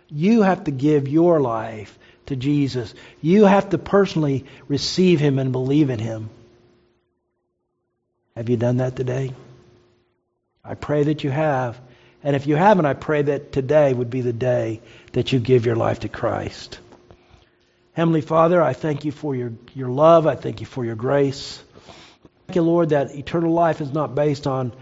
You 0.09 0.43
have 0.43 0.65
to 0.65 0.71
give 0.71 1.09
your 1.09 1.41
life 1.41 1.99
to 2.27 2.37
Jesus. 2.37 2.95
You 3.21 3.45
have 3.45 3.71
to 3.71 3.79
personally 3.79 4.47
receive 4.69 5.21
Him 5.21 5.39
and 5.39 5.53
believe 5.53 5.91
in 5.91 5.99
Him. 5.99 6.31
Have 8.37 8.49
you 8.49 8.57
done 8.57 8.79
that 8.79 8.97
today? 8.97 9.35
I 10.65 10.75
pray 10.75 11.03
that 11.05 11.25
you 11.25 11.31
have. 11.31 11.81
And 12.25 12.37
if 12.37 12.47
you 12.47 12.57
haven't, 12.57 12.87
I 12.87 12.95
pray 12.95 13.23
that 13.23 13.53
today 13.53 13.93
would 13.93 14.11
be 14.11 14.21
the 14.21 14.33
day 14.33 14.81
that 15.13 15.33
you 15.33 15.41
give 15.41 15.67
your 15.67 15.77
life 15.77 16.01
to 16.01 16.09
Christ. 16.09 16.79
Heavenly 17.95 18.21
Father, 18.21 18.63
I 18.63 18.73
thank 18.73 19.05
you 19.05 19.13
for 19.13 19.35
your, 19.35 19.53
your 19.75 19.89
love. 19.89 20.27
I 20.27 20.35
thank 20.35 20.61
you 20.61 20.67
for 20.67 20.85
your 20.85 20.95
grace. 20.95 21.63
Thank 22.47 22.57
you, 22.57 22.63
Lord, 22.63 22.91
that 22.91 23.15
eternal 23.15 23.53
life 23.53 23.81
is 23.81 23.93
not 23.93 24.15
based 24.15 24.47
on 24.47 24.73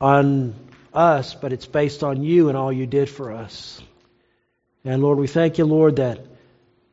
on 0.00 0.54
us, 0.94 1.34
but 1.34 1.52
it's 1.52 1.66
based 1.66 2.02
on 2.02 2.22
you 2.22 2.48
and 2.48 2.56
all 2.56 2.72
you 2.72 2.86
did 2.86 3.08
for 3.08 3.32
us. 3.32 3.80
And 4.84 5.02
Lord, 5.02 5.18
we 5.18 5.26
thank 5.26 5.58
you, 5.58 5.66
Lord, 5.66 5.96
that 5.96 6.20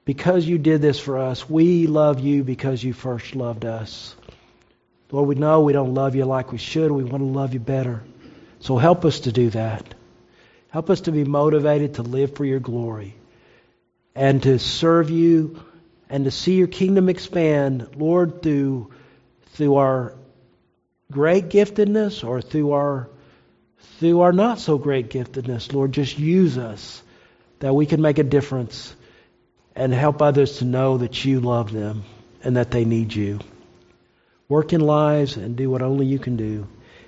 because 0.03 0.45
you 0.45 0.57
did 0.57 0.81
this 0.81 0.99
for 0.99 1.17
us, 1.17 1.49
we 1.49 1.87
love 1.87 2.19
you 2.19 2.43
because 2.43 2.83
you 2.83 2.93
first 2.93 3.35
loved 3.35 3.65
us. 3.65 4.15
Lord, 5.11 5.27
we 5.27 5.35
know 5.35 5.61
we 5.61 5.73
don't 5.73 5.93
love 5.93 6.15
you 6.15 6.25
like 6.25 6.51
we 6.51 6.57
should. 6.57 6.91
We 6.91 7.03
want 7.05 7.23
to 7.23 7.29
love 7.29 7.53
you 7.53 7.61
better. 7.61 8.03
So 8.59 8.77
help 8.77 9.05
us 9.05 9.21
to 9.21 9.31
do 9.31 9.49
that. 9.51 9.93
Help 10.69 10.89
us 10.89 11.01
to 11.01 11.11
be 11.11 11.23
motivated 11.23 11.95
to 11.95 12.03
live 12.03 12.35
for 12.35 12.45
your 12.45 12.59
glory 12.59 13.15
and 14.15 14.41
to 14.43 14.59
serve 14.59 15.09
you 15.09 15.63
and 16.09 16.25
to 16.25 16.31
see 16.31 16.55
your 16.55 16.67
kingdom 16.67 17.09
expand, 17.09 17.95
Lord, 17.95 18.41
through 18.41 18.91
through 19.53 19.75
our 19.75 20.13
great 21.11 21.49
giftedness 21.49 22.27
or 22.27 22.41
through 22.41 22.71
our 22.71 23.09
through 23.99 24.21
our 24.21 24.31
not 24.31 24.59
so 24.59 24.77
great 24.77 25.09
giftedness, 25.09 25.73
Lord, 25.73 25.91
just 25.91 26.19
use 26.19 26.57
us 26.57 27.01
that 27.59 27.73
we 27.73 27.85
can 27.85 28.01
make 28.01 28.19
a 28.19 28.23
difference 28.23 28.95
and 29.75 29.93
help 29.93 30.21
others 30.21 30.57
to 30.59 30.65
know 30.65 30.97
that 30.97 31.23
you 31.25 31.39
love 31.39 31.71
them 31.71 32.03
and 32.43 32.57
that 32.57 32.71
they 32.71 32.85
need 32.85 33.13
you. 33.13 33.39
Work 34.49 34.73
in 34.73 34.81
lives 34.81 35.37
and 35.37 35.55
do 35.55 35.69
what 35.69 35.81
only 35.81 36.05
you 36.05 36.19
can 36.19 36.37
do. 36.37 36.67